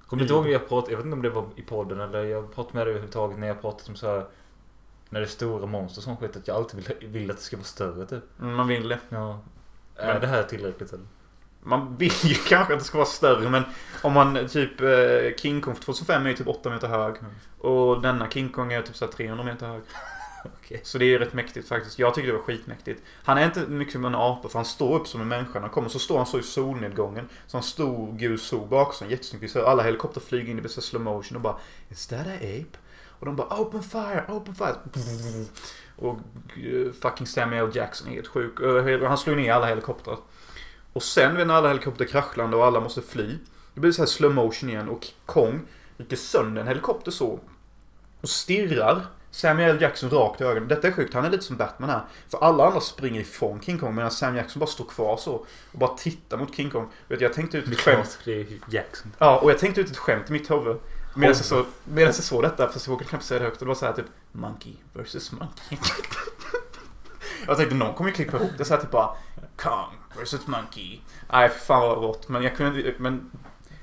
[0.07, 2.23] Kommer du inte ihåg jag pratade, jag vet inte om det var i podden eller
[2.23, 4.25] jag pratade med dig överhuvudtaget när jag pratade om så här
[5.09, 7.43] När det är stora monster och sånt skit att jag alltid vill, vill att det
[7.43, 8.23] ska vara större typ.
[8.41, 8.99] Mm, man vill det.
[9.09, 9.39] Ja.
[9.95, 11.05] Är Men- det här tillräckligt eller?
[11.63, 13.63] Man vill ju kanske att det ska vara större men
[14.01, 17.15] om man typ eh, King Kong för 2005 är ju typ 8 meter hög.
[17.17, 17.31] Mm.
[17.59, 19.81] Och denna King Kong är typ så här 300 meter hög.
[20.45, 20.81] Okej.
[20.83, 21.99] Så det är rätt mäktigt faktiskt.
[21.99, 23.03] Jag tycker det var skitmäktigt.
[23.23, 25.53] Han är inte mycket som en apa för han står upp som en människa.
[25.53, 27.29] När han kommer så står han så i solnedgången.
[27.47, 29.49] Så han stor gul sol bakom sig.
[29.49, 31.55] Ser alla helikopter flyga in i bästa slow motion och bara
[31.89, 32.77] Is that a ape?
[33.19, 34.75] Och de bara Open fire, open fire.
[35.95, 36.17] Och
[36.57, 38.53] eh, fucking Samuel Jackson är helt sjuk.
[39.07, 40.17] Han slår ner alla helikoptrar.
[40.93, 43.37] Och sen när alla helikopter kraschlandar och alla måste fly.
[43.73, 45.61] Det blir så här slow motion igen och Kong
[45.97, 47.39] rycker sönder en helikopter så.
[48.21, 50.67] Och stirrar Samuel Jackson rakt i ögonen.
[50.67, 52.01] Detta är sjukt, han är lite som Batman här.
[52.29, 55.33] För alla andra springer ifrån King Kong medan Sam Jackson bara står kvar så.
[55.71, 56.87] Och bara tittar mot King Kong.
[57.07, 58.19] Vet, jag tänkte ut Det ett skämt.
[58.25, 59.11] det Jackson.
[59.17, 60.77] Ja, och jag tänkte ut ett skämt i mitt huvud.
[61.15, 63.61] Medan jag, så, medan jag såg detta, fast jag vågade knappt säga det högt.
[63.61, 65.77] Och det var så här typ Monkey versus Monkey.
[67.47, 69.15] jag tänkte någon kommer ju klippa ihop det så här typ bara
[69.55, 70.99] Kong versus Monkey.
[71.31, 72.29] Nej, för fan vad rått.
[72.29, 73.31] Men jag kunde men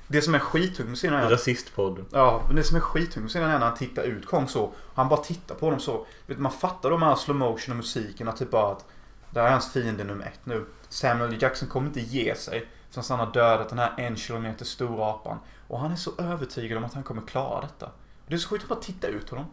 [0.06, 2.06] det som är skittungt med scenen är att Rasistpodden.
[2.12, 4.72] Ja, men det som är skittungt med scenen är när han tittar ut Kong så.
[4.94, 6.06] Han bara tittar på dem så.
[6.26, 8.84] Vet, man fattar med all slow motion och musiken att typ bara att
[9.30, 10.66] det här är hans fiende nummer ett nu.
[10.88, 15.10] Samuel Jackson kommer inte ge sig förrän han har dödat den här en kilometer stora
[15.10, 15.38] apan.
[15.68, 17.90] Och han är så övertygad om att han kommer klara detta.
[18.26, 19.46] Det är så sjukt att bara titta ut honom.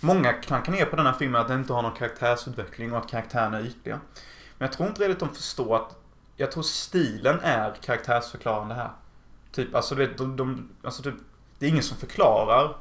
[0.00, 3.08] Många klankar ner på den här filmen att den inte har någon karaktärsutveckling och att
[3.08, 4.00] karaktärerna är ytliga.
[4.58, 5.96] Men jag tror inte riktigt de förstår att
[6.36, 8.90] jag tror stilen är karaktärsförklarande här.
[9.52, 11.14] Typ, alltså du vet, de, de, alltså typ,
[11.58, 12.76] det är ingen som förklarar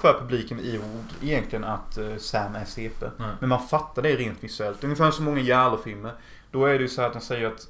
[0.00, 3.06] för publiken i ord egentligen att eh, Sam är CP.
[3.16, 3.30] Nej.
[3.40, 4.84] Men man fattar det rent visuellt.
[4.84, 6.12] Ungefär som många Jarlo-filmer.
[6.50, 7.68] Då är det ju så här att de säger att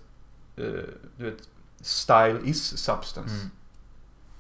[0.57, 0.64] eh,
[1.16, 1.49] du vet,
[1.81, 3.35] style is substance.
[3.35, 3.51] Mm.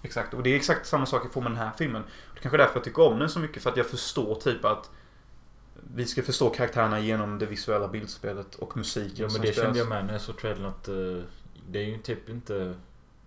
[0.02, 2.02] Exakt, och det är exakt samma sak i form med den här filmen.
[2.02, 4.34] Det är kanske är därför jag tycker om den så mycket, för att jag förstår
[4.34, 4.90] typ att
[5.94, 9.66] vi ska förstå karaktärerna genom det visuella bildspelet och musiken Ja men som det spelas.
[9.66, 10.94] kände jag med när jag såg trailern att eh,
[11.68, 12.74] det är ju typ inte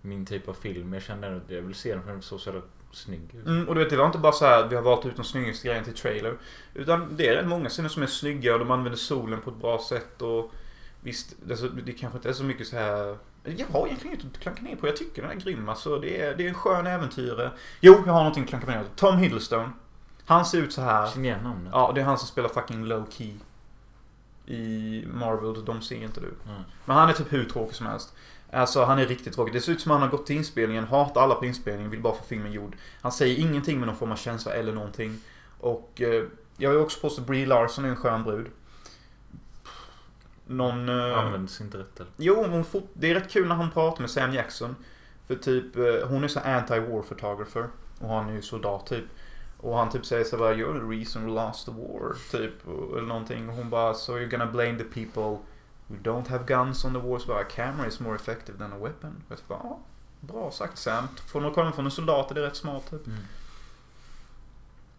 [0.00, 0.92] min typ av film.
[0.92, 3.46] Jag kände att jag vill se den för den såg så jävla snygg ut.
[3.46, 5.16] Mm, och du vet, det var inte bara så här att vi har valt ut
[5.16, 6.36] de snyggaste grejerna till trailer.
[6.74, 9.56] Utan det är rätt många scener som är snygga och de använder solen på ett
[9.56, 10.50] bra sätt och
[11.00, 13.16] visst, det, är så- det kanske inte är så mycket så här...
[13.44, 14.86] Jag har egentligen inget att klanka ner på.
[14.86, 15.68] Jag tycker den är grym.
[15.68, 17.50] Alltså, det, är, det är en skön äventyrare.
[17.80, 18.88] Jo, jag har någonting att klanka ner på.
[18.96, 19.72] Tom Hiddleston.
[20.32, 21.06] Han ser ut så här.
[21.06, 21.70] Känner igen namnet?
[21.72, 23.34] Ja, det är han som spelar fucking low key.
[24.46, 26.26] I Marvel, de ser inte du.
[26.26, 26.62] Mm.
[26.84, 28.14] Men han är typ hur tråkig som helst.
[28.52, 29.54] Alltså han är riktigt tråkig.
[29.54, 32.00] Det ser ut som att han har gått till inspelningen, hatar alla på inspelningen, vill
[32.02, 32.76] bara få filmen gjord.
[33.02, 35.18] Han säger ingenting med någon form av känsla eller någonting.
[35.60, 36.24] Och eh,
[36.56, 38.46] jag vill också påstå Brie Larson är en skön brud.
[40.46, 40.88] Någon...
[40.88, 42.10] Eh, Används inte rätt eller?
[42.16, 44.76] jo, hon fot- det är rätt kul när han pratar med Sam Jackson.
[45.26, 47.68] För typ, eh, hon är så anti-war photographer.
[48.00, 49.04] Och han är ju soldat typ.
[49.62, 52.16] Och han typ säger så bara You're the reason we lost the war.
[52.30, 52.66] Typ.
[52.66, 53.48] Eller någonting.
[53.48, 55.38] Och hon bara So you're gonna blame the people
[55.86, 57.18] who don't have guns on the war.
[57.18, 59.22] Så bara A camera is more effective than a weapon.
[59.28, 59.78] Jag bara, ja,
[60.20, 61.08] bra sagt Sam.
[61.26, 63.06] Från att komma från en soldat är det rätt smart typ.
[63.06, 63.18] Mm.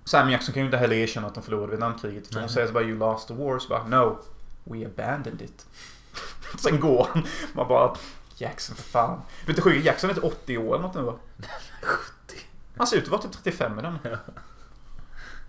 [0.06, 2.28] Sam Jackson kan ju inte heller erkänna att de förlorade Vietnamkriget.
[2.28, 3.60] För hon säger så bara You lost the war.
[3.60, 4.18] Så bara No.
[4.64, 5.66] We abandoned it.
[6.58, 7.26] Sen går han.
[7.54, 7.96] Man bara
[8.38, 9.22] Jackson för fan.
[9.48, 9.82] Vet du?
[9.82, 11.16] Jackson är typ 80 år eller något nu va?
[11.82, 12.38] 70.
[12.78, 14.18] Han ser ut att vara typ 35 med den.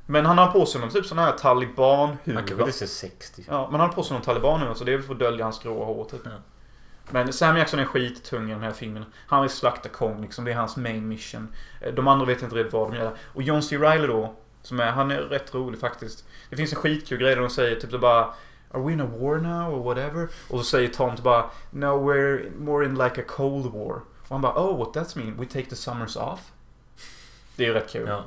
[0.07, 2.61] Men han har på sig någon typ sån här Han kanske taliban-huva.
[2.61, 3.45] inte ser 60.
[3.49, 5.45] Ja, men han har på sig någon taliban så det är väl för att dölja
[5.45, 6.21] hans gråa hår typ.
[6.25, 6.31] Ja.
[7.11, 9.05] Men Sam Jackson är skittung i den här filmen.
[9.27, 10.45] Han vill slakta Kong liksom.
[10.45, 11.49] Det är hans main mission.
[11.81, 13.13] Eh, De andra vet inte riktigt vad de gör.
[13.35, 13.79] Och John C.
[13.79, 14.35] Reilly då.
[14.63, 16.25] Som är, han är rätt rolig faktiskt.
[16.51, 18.25] Det finns en skitkul grej där de säger typ det bara
[18.71, 20.29] Are we in a war now or whatever?
[20.51, 23.93] Och så säger Tom typ bara No we're more in like a cold war.
[23.95, 25.37] Och han bara Oh what that mean?
[25.37, 26.41] We take the summers off?
[27.57, 28.09] Det är ju rätt kul.
[28.09, 28.25] Ja.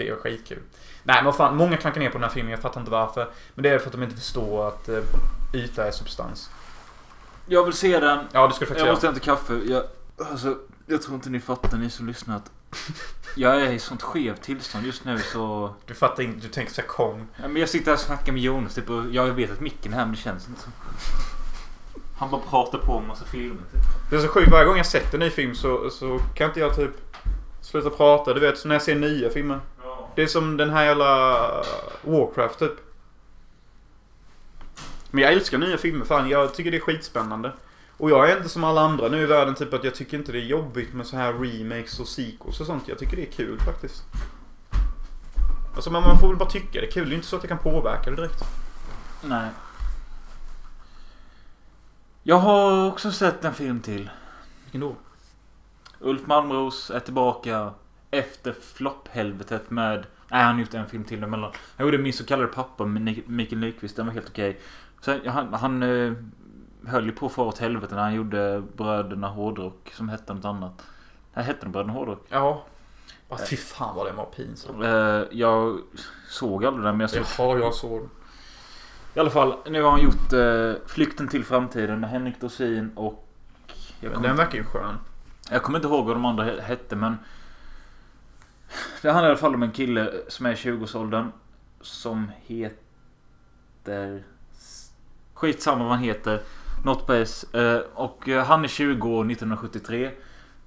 [0.00, 0.58] Det är skitkul.
[1.02, 3.28] Nej men vad fan, många klankar ner på den här filmen, jag fattar inte varför.
[3.54, 4.98] Men det är för att de inte förstår att eh,
[5.54, 6.50] yta är substans.
[7.46, 8.24] Jag vill se den.
[8.32, 8.92] Ja, det ska du faktiskt Jag göra.
[8.92, 9.54] måste hämta kaffe.
[9.54, 9.82] Jag,
[10.30, 12.50] alltså, jag tror inte ni fattar, ni som lyssnar, att
[13.36, 15.74] jag är i sånt skevt tillstånd just nu så...
[15.86, 17.26] Du fattar inte, du tänker såhär Kong.
[17.36, 19.92] Ja, men jag sitter här och snackar med Jonas typ, och jag vet att micken
[19.92, 20.68] är här men det känns inte så.
[22.18, 24.10] Han bara pratar på en massa filmer typ.
[24.10, 26.60] Det är så sjukt, varje gång jag sett en ny film så, så kan inte
[26.60, 26.90] jag typ
[27.60, 28.34] sluta prata.
[28.34, 29.60] Du vet, som när jag ser nya filmer.
[30.20, 31.40] Det är som den här jävla
[32.02, 32.72] Warcraft typ.
[35.10, 36.28] Men jag älskar nya filmer, fan.
[36.28, 37.52] Jag tycker det är skitspännande.
[37.96, 40.32] Och jag är inte som alla andra nu i världen, typ att jag tycker inte
[40.32, 42.88] det är jobbigt med så här remakes och sequels och sånt.
[42.88, 44.02] Jag tycker det är kul faktiskt.
[45.74, 47.08] Alltså man, man får väl bara tycka det är kul.
[47.08, 48.44] Det är inte så att jag kan påverka det direkt.
[49.22, 49.48] Nej.
[52.22, 54.10] Jag har också sett en film till.
[54.64, 54.96] Vilken då?
[56.00, 57.72] Ulf Malmros är tillbaka
[58.10, 60.06] efter flopphelvetet med...
[60.28, 61.52] Nej, han har gjort en film till emellan.
[61.76, 63.96] Han gjorde Min så kallade pappa med Mikael Nyqvist.
[63.96, 64.60] Den var helt okej.
[65.00, 66.12] Sen, han han eh,
[66.86, 70.44] höll ju på att få åt helvete när han gjorde Bröderna Hårdrock som hette något
[70.44, 70.82] annat.
[71.34, 72.26] Nej, hette den Bröderna Hårdrock?
[72.28, 72.64] Ja.
[73.28, 74.84] Oh, fy fan vad det var pinsamt.
[74.84, 75.78] Eh, jag
[76.28, 77.46] såg aldrig den men jag såg...
[77.46, 78.08] Jaha, jag såg.
[79.14, 83.26] I alla fall, nu har han gjort eh, Flykten till framtiden med Henrik Dorsin och...
[84.00, 84.96] Jag kommer, Den verkar ju skön.
[85.50, 87.16] jag kommer inte ihåg vad de andra he- hette men...
[89.02, 91.32] Det handlar i alla fall om en kille som är i 20-årsåldern.
[91.80, 94.22] Som heter...
[95.34, 96.40] Skitsamma vad han heter.
[96.84, 97.46] Något på S.
[97.94, 100.10] Och han är 20 år 1973.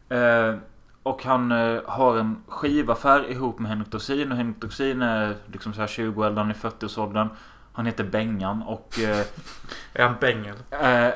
[0.10, 0.56] Eh,
[1.04, 4.32] och han eh, har en skivaffär ihop med Henrik Dorsin.
[4.32, 7.28] Och Henrik Dorsin är liksom så här 20 eller han är 40-årsåldern.
[7.74, 9.00] Han heter Bengan och...
[9.00, 9.26] Eh,
[9.94, 10.56] Är han bängel?
[10.70, 11.10] eh,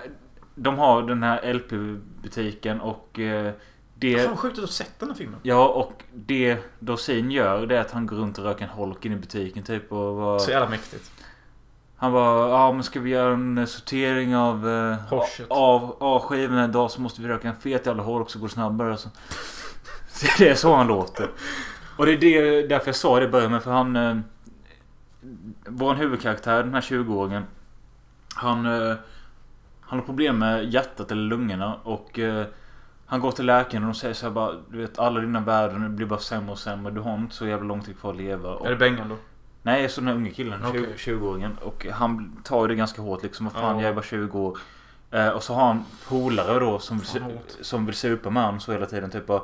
[0.55, 3.19] de har den här LP-butiken och...
[3.99, 4.25] Det...
[4.25, 5.39] Fan sjukt att du har sett den här filmen.
[5.43, 9.05] Ja, och det Dorsin gör det är att han går runt och röker en holk
[9.05, 11.11] in i butiken typ och var, Så jävla mäktigt.
[11.95, 15.13] Han bara, ja men ska vi göra en eh, sortering av, eh,
[15.47, 18.53] av, av skivorna idag så måste vi röka en fet jävla holk så går det
[18.53, 18.97] snabbare.
[18.97, 19.09] Så.
[20.07, 21.29] så det är så han låter.
[21.97, 23.95] Och det är det, därför jag sa det i början med för han...
[23.95, 24.17] Eh,
[25.67, 27.43] vår huvudkaraktär, den här 20-åringen.
[28.35, 28.65] Han...
[28.65, 28.95] Eh,
[29.81, 32.19] han har problem med hjärtat eller lungorna och...
[32.19, 32.45] Eh,
[33.07, 35.95] han går till läkaren och de säger så här bara Du vet alla dina värden
[35.95, 36.91] blir bara sämre och sämre.
[36.91, 38.49] Du har inte så jävla lång tid kvar att leva.
[38.55, 39.15] Och, Är det bängen då?
[39.63, 40.59] Nej, så den här unge killen.
[40.67, 40.93] Okej.
[40.97, 41.57] 20-åringen.
[41.63, 43.45] Och han tar ju det ganska hårt liksom.
[43.45, 43.81] Vad fan, Ja.
[43.81, 44.57] jag är bara 20 år.
[45.11, 48.71] Eh, och så har han polare då som vill, som vill supa med honom så
[48.71, 49.09] hela tiden.
[49.11, 49.41] Typ bara,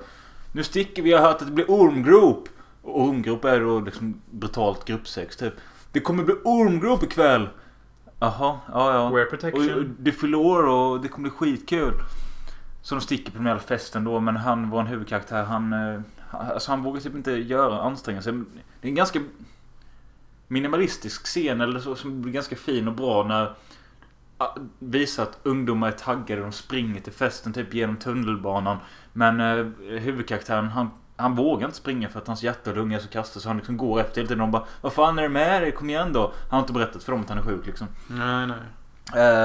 [0.51, 2.49] Nu sticker vi, jag har hört att det blir ormgrop.
[2.81, 5.53] Och ormgrop är då liksom brutalt gruppsex typ.
[5.91, 7.49] Det kommer bli ormgrop ikväll.
[8.19, 9.09] Jaha, ja ja.
[9.09, 9.95] Wear Och, och protection.
[9.99, 11.93] det fyller år och det kommer bli skitkul.
[12.83, 15.73] Så de sticker på den här festen då men han, vår huvudkaraktär, han...
[15.73, 18.33] eh, Alltså han vågar typ inte göra anstränga sig.
[18.81, 19.19] Det är en ganska
[20.47, 23.53] minimalistisk scen eller så som blir ganska fin och bra när
[24.37, 26.41] ah, visar att ungdomar är taggade.
[26.41, 28.77] De springer till festen typ genom tunnelbanan.
[29.13, 29.65] Men eh,
[29.99, 33.39] huvudkaraktären han, han vågar inte springa för att hans hjärta och lungor är så kasta
[33.39, 34.39] så han liksom går efter hela tiden.
[34.39, 35.71] De bara Vad fan är det med dig?
[35.71, 36.21] Kom igen då.
[36.21, 37.87] Han har inte berättat för dem att han är sjuk liksom.
[38.07, 38.57] Nej, nej.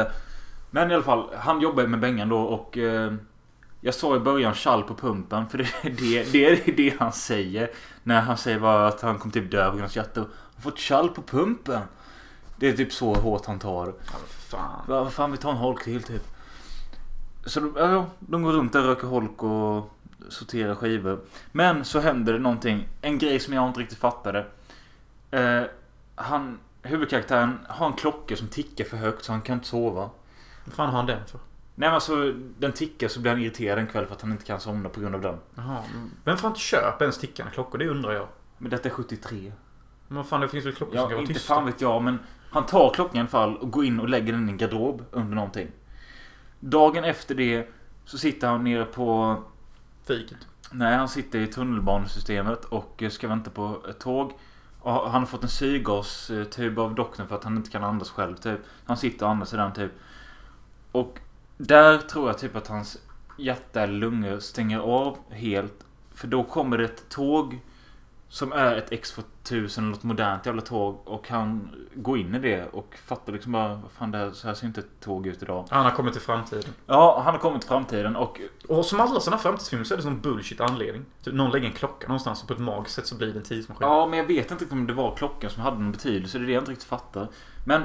[0.00, 0.06] Eh,
[0.70, 3.12] men i alla fall, han jobbar med Bengan då och eh,
[3.80, 7.70] jag sa i början tjall på pumpen för det, det, det är det han säger.
[8.02, 10.20] När han säger bara att han kommer typ dö på grund av hjärta.
[10.20, 11.80] Han har fått tjall på pumpen.
[12.56, 13.86] Det är typ så hårt han tar.
[13.86, 14.84] Ja, fan.
[14.88, 16.22] Va- Vad fan vi tar en holk till typ.
[17.46, 19.90] Så de, ja, de går runt där, röker holk och
[20.28, 21.20] sorterar skivor.
[21.52, 22.88] Men så händer det någonting.
[23.00, 24.46] En grej som jag inte riktigt fattade.
[25.30, 25.62] Eh,
[26.14, 30.10] han, huvudkaraktären har en klocka som tickar för högt så han kan inte sova.
[30.68, 31.40] Vad fan har han den för?
[31.74, 34.44] Nej men alltså den tickar så blir han irriterad en kväll för att han inte
[34.44, 35.36] kan somna på grund av den.
[35.54, 35.82] Jaha.
[35.94, 37.78] men Vem fan köper ens tickande klockor?
[37.78, 38.28] Det undrar jag.
[38.58, 39.52] Men detta är 73.
[40.08, 41.54] Men vad fan, det finns väl klockor som Ja, kan vara inte tysta?
[41.54, 42.18] fan vet jag men
[42.50, 45.04] han tar klockan i alla fall och går in och lägger den i en garderob
[45.10, 45.68] under någonting.
[46.60, 47.68] Dagen efter det
[48.04, 49.36] så sitter han nere på
[50.06, 50.38] Fiket.
[50.70, 54.32] Nej, han sitter i tunnelbanesystemet och ska vänta på ett tåg.
[54.80, 58.36] Och han har fått en syrgastub av doktorn för att han inte kan andas själv
[58.36, 58.60] typ.
[58.84, 59.92] Han sitter och andas i den typ.
[60.92, 61.18] Och
[61.56, 62.98] där tror jag typ att hans
[63.36, 65.84] hjärta eller lungor stänger av helt.
[66.14, 67.60] För då kommer det ett tåg
[68.28, 70.98] som är ett X2000 eller något modernt jävla tåg.
[71.04, 74.46] Och han går in i det och fattar liksom bara vad fan det här, så
[74.46, 75.64] här ser inte ett tåg ut idag.
[75.70, 76.72] Han har kommit till framtiden.
[76.86, 80.02] Ja, han har kommit till framtiden och Och som alla sådana framtidsfilmer så är det
[80.02, 81.04] sån bullshit anledning.
[81.22, 83.44] Typ någon lägger en klocka någonstans och på ett magiskt sätt så blir det en
[83.44, 83.88] tidsmaskin.
[83.88, 86.38] Ja, men jag vet inte om det var klockan som hade någon betydelse.
[86.38, 87.28] Det är det jag inte riktigt fattar.
[87.64, 87.82] Men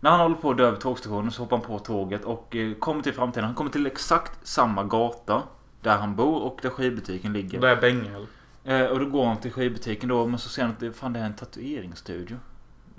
[0.00, 2.74] när han håller på att dö över tågstationen så hoppar han på tåget och eh,
[2.74, 3.44] kommer till framtiden.
[3.44, 5.42] Han kommer till exakt samma gata
[5.80, 7.60] där han bor och där skivbutiken ligger.
[7.60, 8.26] Det är Bengel.
[8.64, 11.12] Eh, och då går han till skivbutiken då, men så ser han att det, fan,
[11.12, 12.36] det är en tatueringsstudio.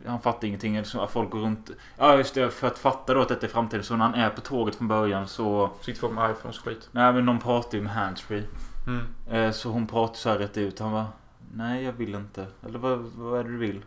[0.05, 0.83] Han fattar ingenting.
[1.09, 1.71] Folk går runt...
[1.97, 2.49] Ja, just det.
[2.49, 3.83] För att fatta då att detta är framtiden.
[3.83, 5.69] Så när han är på tåget från början så...
[5.81, 6.89] Sitter folk med iPhones skit.
[6.91, 8.43] Nej, men någon pratar ju med handsfree.
[8.87, 9.05] Mm.
[9.29, 10.79] Eh, Så hon pratar så här rätt ut.
[10.79, 11.07] Han bara
[11.53, 12.45] Nej jag vill inte.
[12.65, 13.81] Eller vad, vad är det du vill?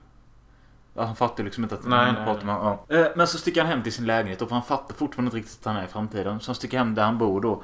[0.97, 2.85] Han fattar liksom inte att Nej, nej, pratar med ja.
[2.89, 5.37] Eh, Men så sticker han hem till sin lägenhet och för han fattar fortfarande inte
[5.37, 6.41] riktigt att han är i framtiden.
[6.41, 7.63] Så han sticker hem där han bor då.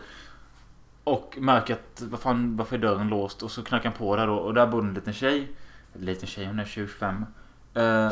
[1.05, 3.43] Och märker att vad fan, varför är dörren låst?
[3.43, 5.49] Och så knackar han på där då och där bor en liten tjej.
[5.95, 7.27] En liten tjej, hon är 25.
[7.75, 8.11] Eh,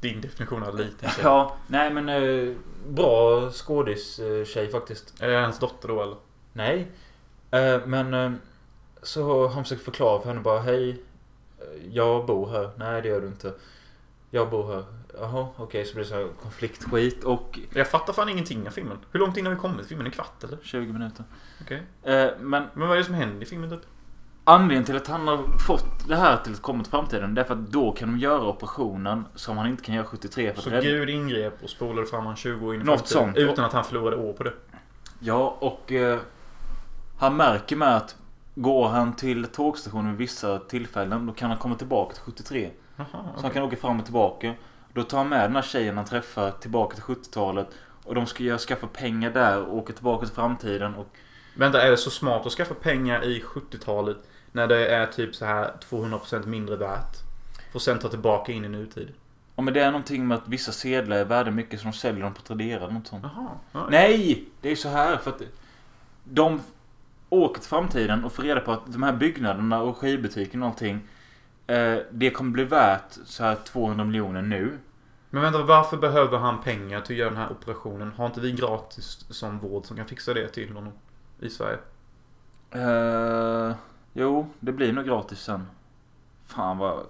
[0.00, 1.20] Din definition av liten tjej.
[1.24, 2.54] ja, nej men eh,
[2.88, 5.22] bra skådis eh, tjej faktiskt.
[5.22, 6.16] Är det hans dotter då eller?
[6.52, 6.88] Nej.
[7.86, 8.38] Men
[9.02, 11.02] så har han försökt förklara för henne bara hej.
[11.90, 12.70] Jag bor här.
[12.76, 13.54] Nej det gör du inte.
[14.30, 14.84] Jag bor här.
[15.20, 18.98] Jaha okej så blir det så här konfliktskit och Jag fattar fan ingenting av filmen.
[19.12, 19.86] Hur långt in har vi kommit?
[19.86, 20.58] Filmen en kvart eller?
[20.62, 21.24] 20 minuter.
[21.62, 21.82] Okej.
[22.02, 23.80] Eh, men Men vad är det som händer i filmen typ?
[24.44, 27.44] anledningen till att han har fått det här till att komma till framtiden det är
[27.44, 30.64] för att då kan de göra operationen som han inte kan göra 73 för att
[30.64, 33.52] Så rädda- Gud ingrep och spolade fram han 20 år in i Något framtiden sånt.
[33.52, 34.52] Utan att han förlorade år på det.
[35.20, 36.18] Ja, och eh,
[37.18, 38.16] han märker med att
[38.54, 42.70] går han till tågstationen vid vissa tillfällen då kan han komma tillbaka till 73.
[42.98, 44.54] Jaha, Så han kan åka fram och tillbaka.
[44.92, 47.68] Då tar han med den här tjejen han träffar tillbaka till 70-talet.
[48.04, 50.94] Och de ska göra, skaffa pengar där och åka tillbaka till framtiden.
[50.94, 51.16] Och,
[51.54, 54.16] Vänta, är det så smart att skaffa pengar i 70-talet
[54.52, 57.16] när det är typ så här 200% mindre värt?
[57.74, 59.12] Att sen ta tillbaka in i nutid?
[59.58, 62.22] ja, men det är någonting med att vissa sedlar är värda mycket så de säljer
[62.22, 63.24] dem på Tradera eller något sånt.
[63.34, 63.48] Jaha.
[63.72, 63.86] Ja.
[63.90, 64.44] Nej!
[64.60, 65.42] Det är så här för att
[66.24, 66.60] de...
[67.28, 71.00] åker till framtiden och får reda på att de här byggnaderna och skivbutiken och allting.
[71.68, 74.78] Eh, det kommer bli värt så här 200 miljoner nu.
[75.30, 78.12] Men vänta, varför behöver han pengar till att göra den här operationen?
[78.16, 80.92] Har inte vi gratis som vård som kan fixa det till honom?
[81.40, 81.78] I Sverige?
[82.70, 83.74] Eh,
[84.12, 85.66] jo, det blir nog gratis sen.
[86.46, 87.06] Fan vad...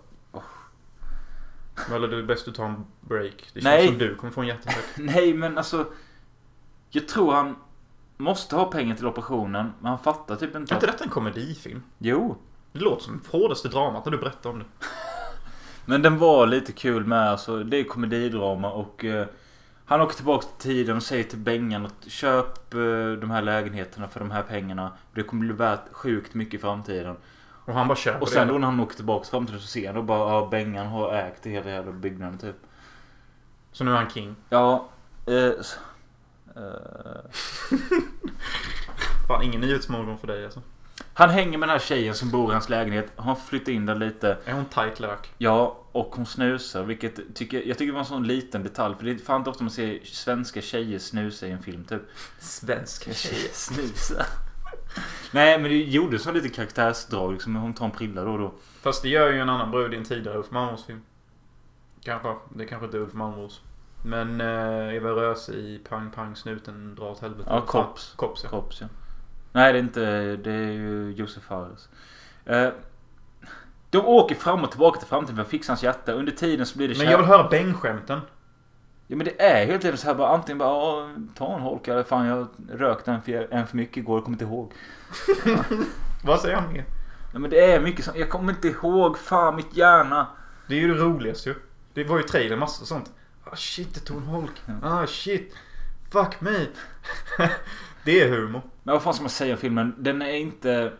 [1.92, 3.50] Eller det är bäst att ta en break.
[3.54, 3.86] Det känns Nej.
[3.88, 4.84] som du kommer få en hjärtattack.
[4.96, 5.86] Nej men alltså.
[6.90, 7.56] Jag tror han
[8.16, 9.72] måste ha pengar till operationen.
[9.80, 10.74] Men han fattar typ inte.
[10.74, 11.82] Är inte detta en komedifilm?
[11.98, 12.36] Jo.
[12.78, 14.64] Det låter som hårdaste dramat när du berättar om det.
[15.84, 17.30] Men den var lite kul med.
[17.30, 19.26] Alltså, det är komedidrama och eh,
[19.84, 22.80] han åker tillbaka till tiden och säger till Bengan att köp eh,
[23.20, 24.92] de här lägenheterna för de här pengarna.
[25.14, 27.16] Det kommer bli värt sjukt mycket i framtiden.
[27.64, 28.52] Och han bara köper Och sen det.
[28.52, 31.14] då när han åker tillbaka till framtiden så ser han då bara ja, Bengan har
[31.14, 32.56] ägt det hela jävla byggnaden typ.
[33.72, 34.36] Så nu är han king.
[34.48, 34.88] Ja.
[35.26, 35.52] Eh, eh,
[39.28, 40.60] Fan, ingen nyhetsmorgon för dig alltså.
[41.14, 43.12] Han hänger med den här tjejen som bor i hans lägenhet.
[43.16, 44.38] Han flyttar in där lite.
[44.44, 45.30] Är hon tight lök?
[45.38, 46.82] Ja, och hon snusar.
[46.82, 48.94] Vilket tycker, jag tycker det var en sån liten detalj.
[48.96, 52.02] För det är fan inte ofta man ser svenska tjejer snusa i en film typ.
[52.38, 53.10] Svenska
[53.52, 54.26] snusa.
[55.32, 57.56] Nej men det gjorde så lite karaktärsdrag liksom.
[57.56, 58.54] Hon tar en prilla då och då.
[58.80, 61.02] Fast det gör ju en annan brud i en tidigare Ulf Malmros film.
[62.04, 62.34] Kanske.
[62.54, 63.60] Det kanske inte är Ulf Malmros.
[64.04, 67.48] Men eh, Eva Röse i Pang Pang Snuten drar åt helvete.
[67.50, 68.12] Ja, Kops.
[68.16, 68.50] Kops ja.
[68.50, 68.86] Kops ja.
[69.58, 70.00] Nej det är inte,
[70.36, 71.88] det är ju Josef Fares.
[72.46, 72.68] Eh,
[73.90, 76.12] de åker fram och tillbaka till framtiden för att fixa hans hjärta.
[76.12, 78.20] Under tiden så blir det Men kär- jag vill höra Beng-skämten.
[79.06, 81.88] Ja men det är helt enkelt så här bara antingen bara "Ja, ta en holk
[81.88, 84.72] eller fan jag rökte en för, en för mycket igår, jag kommer inte ihåg.
[86.24, 86.84] Vad säger han mer?
[87.32, 88.16] Ja, men det är mycket sånt.
[88.16, 89.18] Jag kommer inte ihåg.
[89.18, 90.26] Fan mitt hjärna.
[90.66, 91.54] Det är ju det roligaste ju.
[91.94, 93.12] Det var ju trailer, massa sånt.
[93.44, 94.62] Ah shit, det tog en holk.
[94.82, 95.54] Ah shit.
[96.12, 96.66] Fuck me.
[98.04, 98.62] det är humor.
[98.88, 99.94] Men vad fan ska man säga om filmen?
[99.98, 100.92] Den är inte...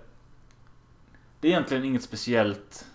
[1.41, 2.86] Det är egentligen inget speciellt.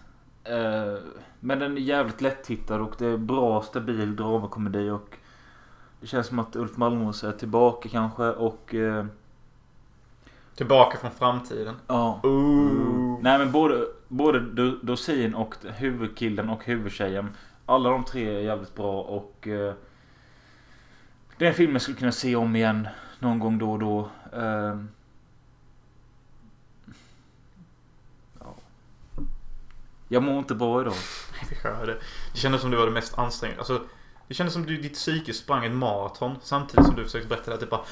[0.44, 0.98] Eh,
[1.40, 5.18] men den är jävligt lättittad och det är bra stabil dramakomedi och
[6.02, 9.06] det känns som att Ulf Malmros är tillbaka kanske och eh,
[10.56, 11.76] Tillbaka från framtiden.
[11.88, 12.20] ja.
[12.24, 13.20] Ooh.
[13.22, 17.30] Nej men både, både Do- Dorsin och huvudkillen och huvudtjejen.
[17.66, 19.74] Alla de tre är jävligt bra och eh,
[21.38, 22.88] det är en film jag skulle kunna se om igen
[23.20, 24.10] någon gång då och då.
[24.34, 24.76] Eh,
[28.40, 28.56] ja.
[30.08, 30.94] Jag mår inte bra idag.
[31.32, 32.00] Nej, vi hör det.
[32.34, 33.60] Det kändes som det var det mest ansträngande.
[33.60, 33.86] Alltså,
[34.28, 37.52] det kändes som du, ditt psyke sprang ett maraton samtidigt som du försökte berätta det
[37.52, 37.60] här.
[37.60, 37.86] Typ bara...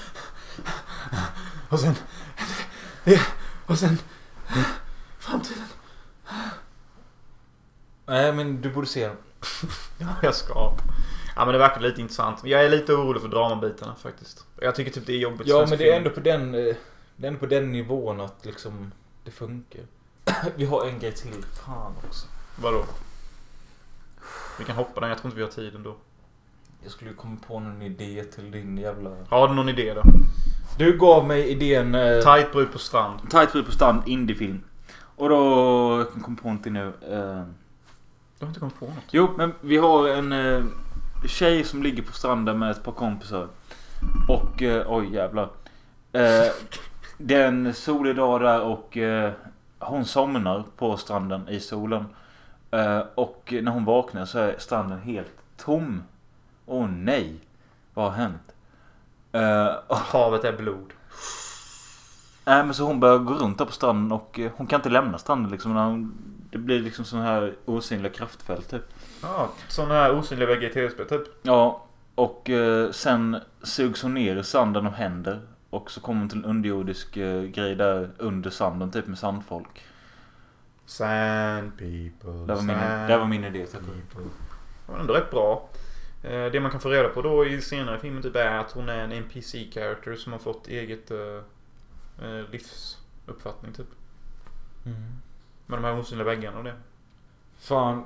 [1.69, 1.95] Och sen...
[3.65, 3.97] Och sen...
[5.19, 5.63] Framtiden.
[8.05, 9.17] Nej men du borde se den.
[9.97, 10.73] Ja, jag ska.
[11.35, 12.39] Ja, men det verkar lite intressant.
[12.43, 14.45] Jag är lite orolig för dramabitarna faktiskt.
[14.61, 15.47] Jag tycker typ det är jobbigt.
[15.47, 16.75] Ja men det är ändå på den, eh,
[17.15, 18.91] det är ändå på den nivån att liksom
[19.23, 19.81] det funkar.
[20.55, 21.43] Vi har en grej till.
[21.65, 22.27] Fan också.
[22.61, 22.83] Vadå?
[24.59, 25.09] Vi kan hoppa den.
[25.09, 25.95] Jag tror inte vi har tid ändå.
[26.83, 29.09] Jag skulle ju komma på någon idé till din jävla...
[29.29, 30.01] Har du någon idé då?
[30.77, 31.95] Du gav mig idén...
[31.95, 33.29] Eh, Tight brud på strand.
[33.31, 34.63] Tight brud på stan, indiefilm.
[35.15, 35.35] Och då
[36.15, 36.87] jag kom på någonting nu.
[36.87, 37.43] Eh,
[38.39, 39.03] Du har inte kommit på något.
[39.11, 40.63] jo, men vi har en eh,
[41.27, 43.47] tjej som ligger på stranden med ett par kompisar.
[44.27, 45.49] Och, eh, oj jävlar.
[46.11, 46.51] Eh,
[47.17, 49.31] det är en solig dag där och eh,
[49.79, 52.05] hon somnar på stranden i solen.
[52.71, 56.03] Eh, och när hon vaknar så är stranden helt tom.
[56.65, 57.35] Åh nej.
[57.93, 58.53] Vad har hänt?
[59.31, 60.93] Eh, och Havet är blod.
[62.45, 64.89] Nej men så hon börjar gå runt där på stranden och eh, hon kan inte
[64.89, 65.73] lämna stranden liksom.
[65.73, 66.13] När hon,
[66.49, 68.93] det blir liksom sån här osynliga kraftfält typ.
[69.21, 71.21] Ja, sådana här osynliga väggar i tv-spel typ.
[71.41, 71.85] Ja.
[72.15, 75.41] Och eh, sen sugs hon ner i sanden och händer.
[75.69, 79.83] Och så kommer hon till en underjordisk eh, grej där under sanden typ med sandfolk.
[80.85, 82.31] Sand people.
[82.47, 83.65] Det var min, sand det var min idé.
[83.65, 84.29] People.
[84.85, 85.69] Det var ändå rätt bra.
[86.23, 88.89] Eh, Det man kan få reda på då i senare filmen typ är att hon
[88.89, 91.17] är en NPC-character som har fått eget eh,
[92.27, 93.87] eh, livsuppfattning typ.
[94.85, 95.01] Mm.
[95.65, 96.75] Med de här osynliga väggarna och det.
[97.59, 98.05] Fan.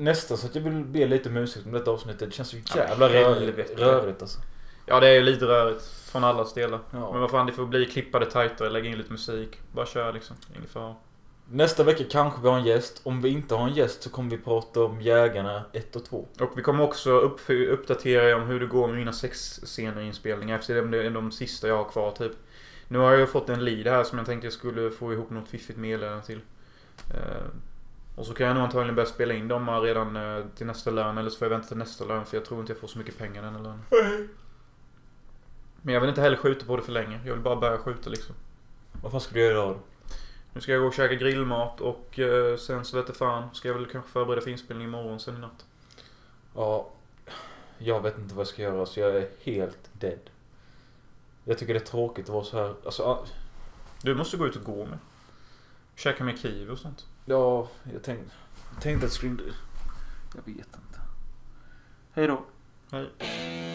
[0.00, 2.28] Nästan så att jag vill be lite om ursäkt om detta avsnittet.
[2.28, 4.40] Det känns så Ja, jävla men rörigt, rörigt alltså.
[4.86, 5.84] Ja, det är ju lite rörigt.
[5.84, 6.80] Från allas delar.
[6.90, 7.12] Ja.
[7.12, 9.58] Men vad fan, det får bli klippade tajtare, lägga in lite musik.
[9.72, 10.36] Bara kör liksom.
[10.56, 10.94] Ingen fara.
[11.52, 13.00] Nästa vecka kanske vi har en gäst.
[13.04, 16.28] Om vi inte har en gäst så kommer vi prata om Jägarna 1 och 2.
[16.40, 20.06] Och vi kommer också upp, uppdatera er om hur det går med mina sexscener i
[20.06, 20.58] inspelningar.
[20.58, 22.32] Eftersom det är de sista jag har kvar typ.
[22.88, 25.48] Nu har jag fått en lead här som jag tänkte jag skulle få ihop något
[25.48, 26.40] fiffigt meddelande till.
[28.20, 31.18] Och så kan jag nog antagligen börja spela in dem redan eh, till nästa lön.
[31.18, 32.98] Eller så får jag vänta till nästa lön för jag tror inte jag får så
[32.98, 33.82] mycket pengar den här lönen.
[35.82, 37.20] Men jag vill inte heller skjuta på det för länge.
[37.24, 38.34] Jag vill bara börja skjuta liksom.
[39.02, 39.78] Vad fan ska du göra idag då?
[40.52, 43.54] Nu ska jag gå och käka grillmat och eh, sen så vet jag fan.
[43.54, 45.64] Ska jag väl kanske förbereda för inspelning imorgon sen i natt.
[46.54, 46.90] Ja,
[47.78, 50.30] jag vet inte vad jag ska göra så jag är helt dead.
[51.44, 52.74] Jag tycker det är tråkigt att vara så här.
[52.84, 53.26] Alltså,
[54.02, 54.98] Du måste gå ut och gå med.
[55.96, 58.34] Käka med kiwi och sånt ja, jag tänkte,
[58.72, 59.42] jag tänkte att det skulle...
[60.34, 61.00] Jag vet inte.
[62.12, 62.44] Hej då.
[62.90, 63.69] Hej.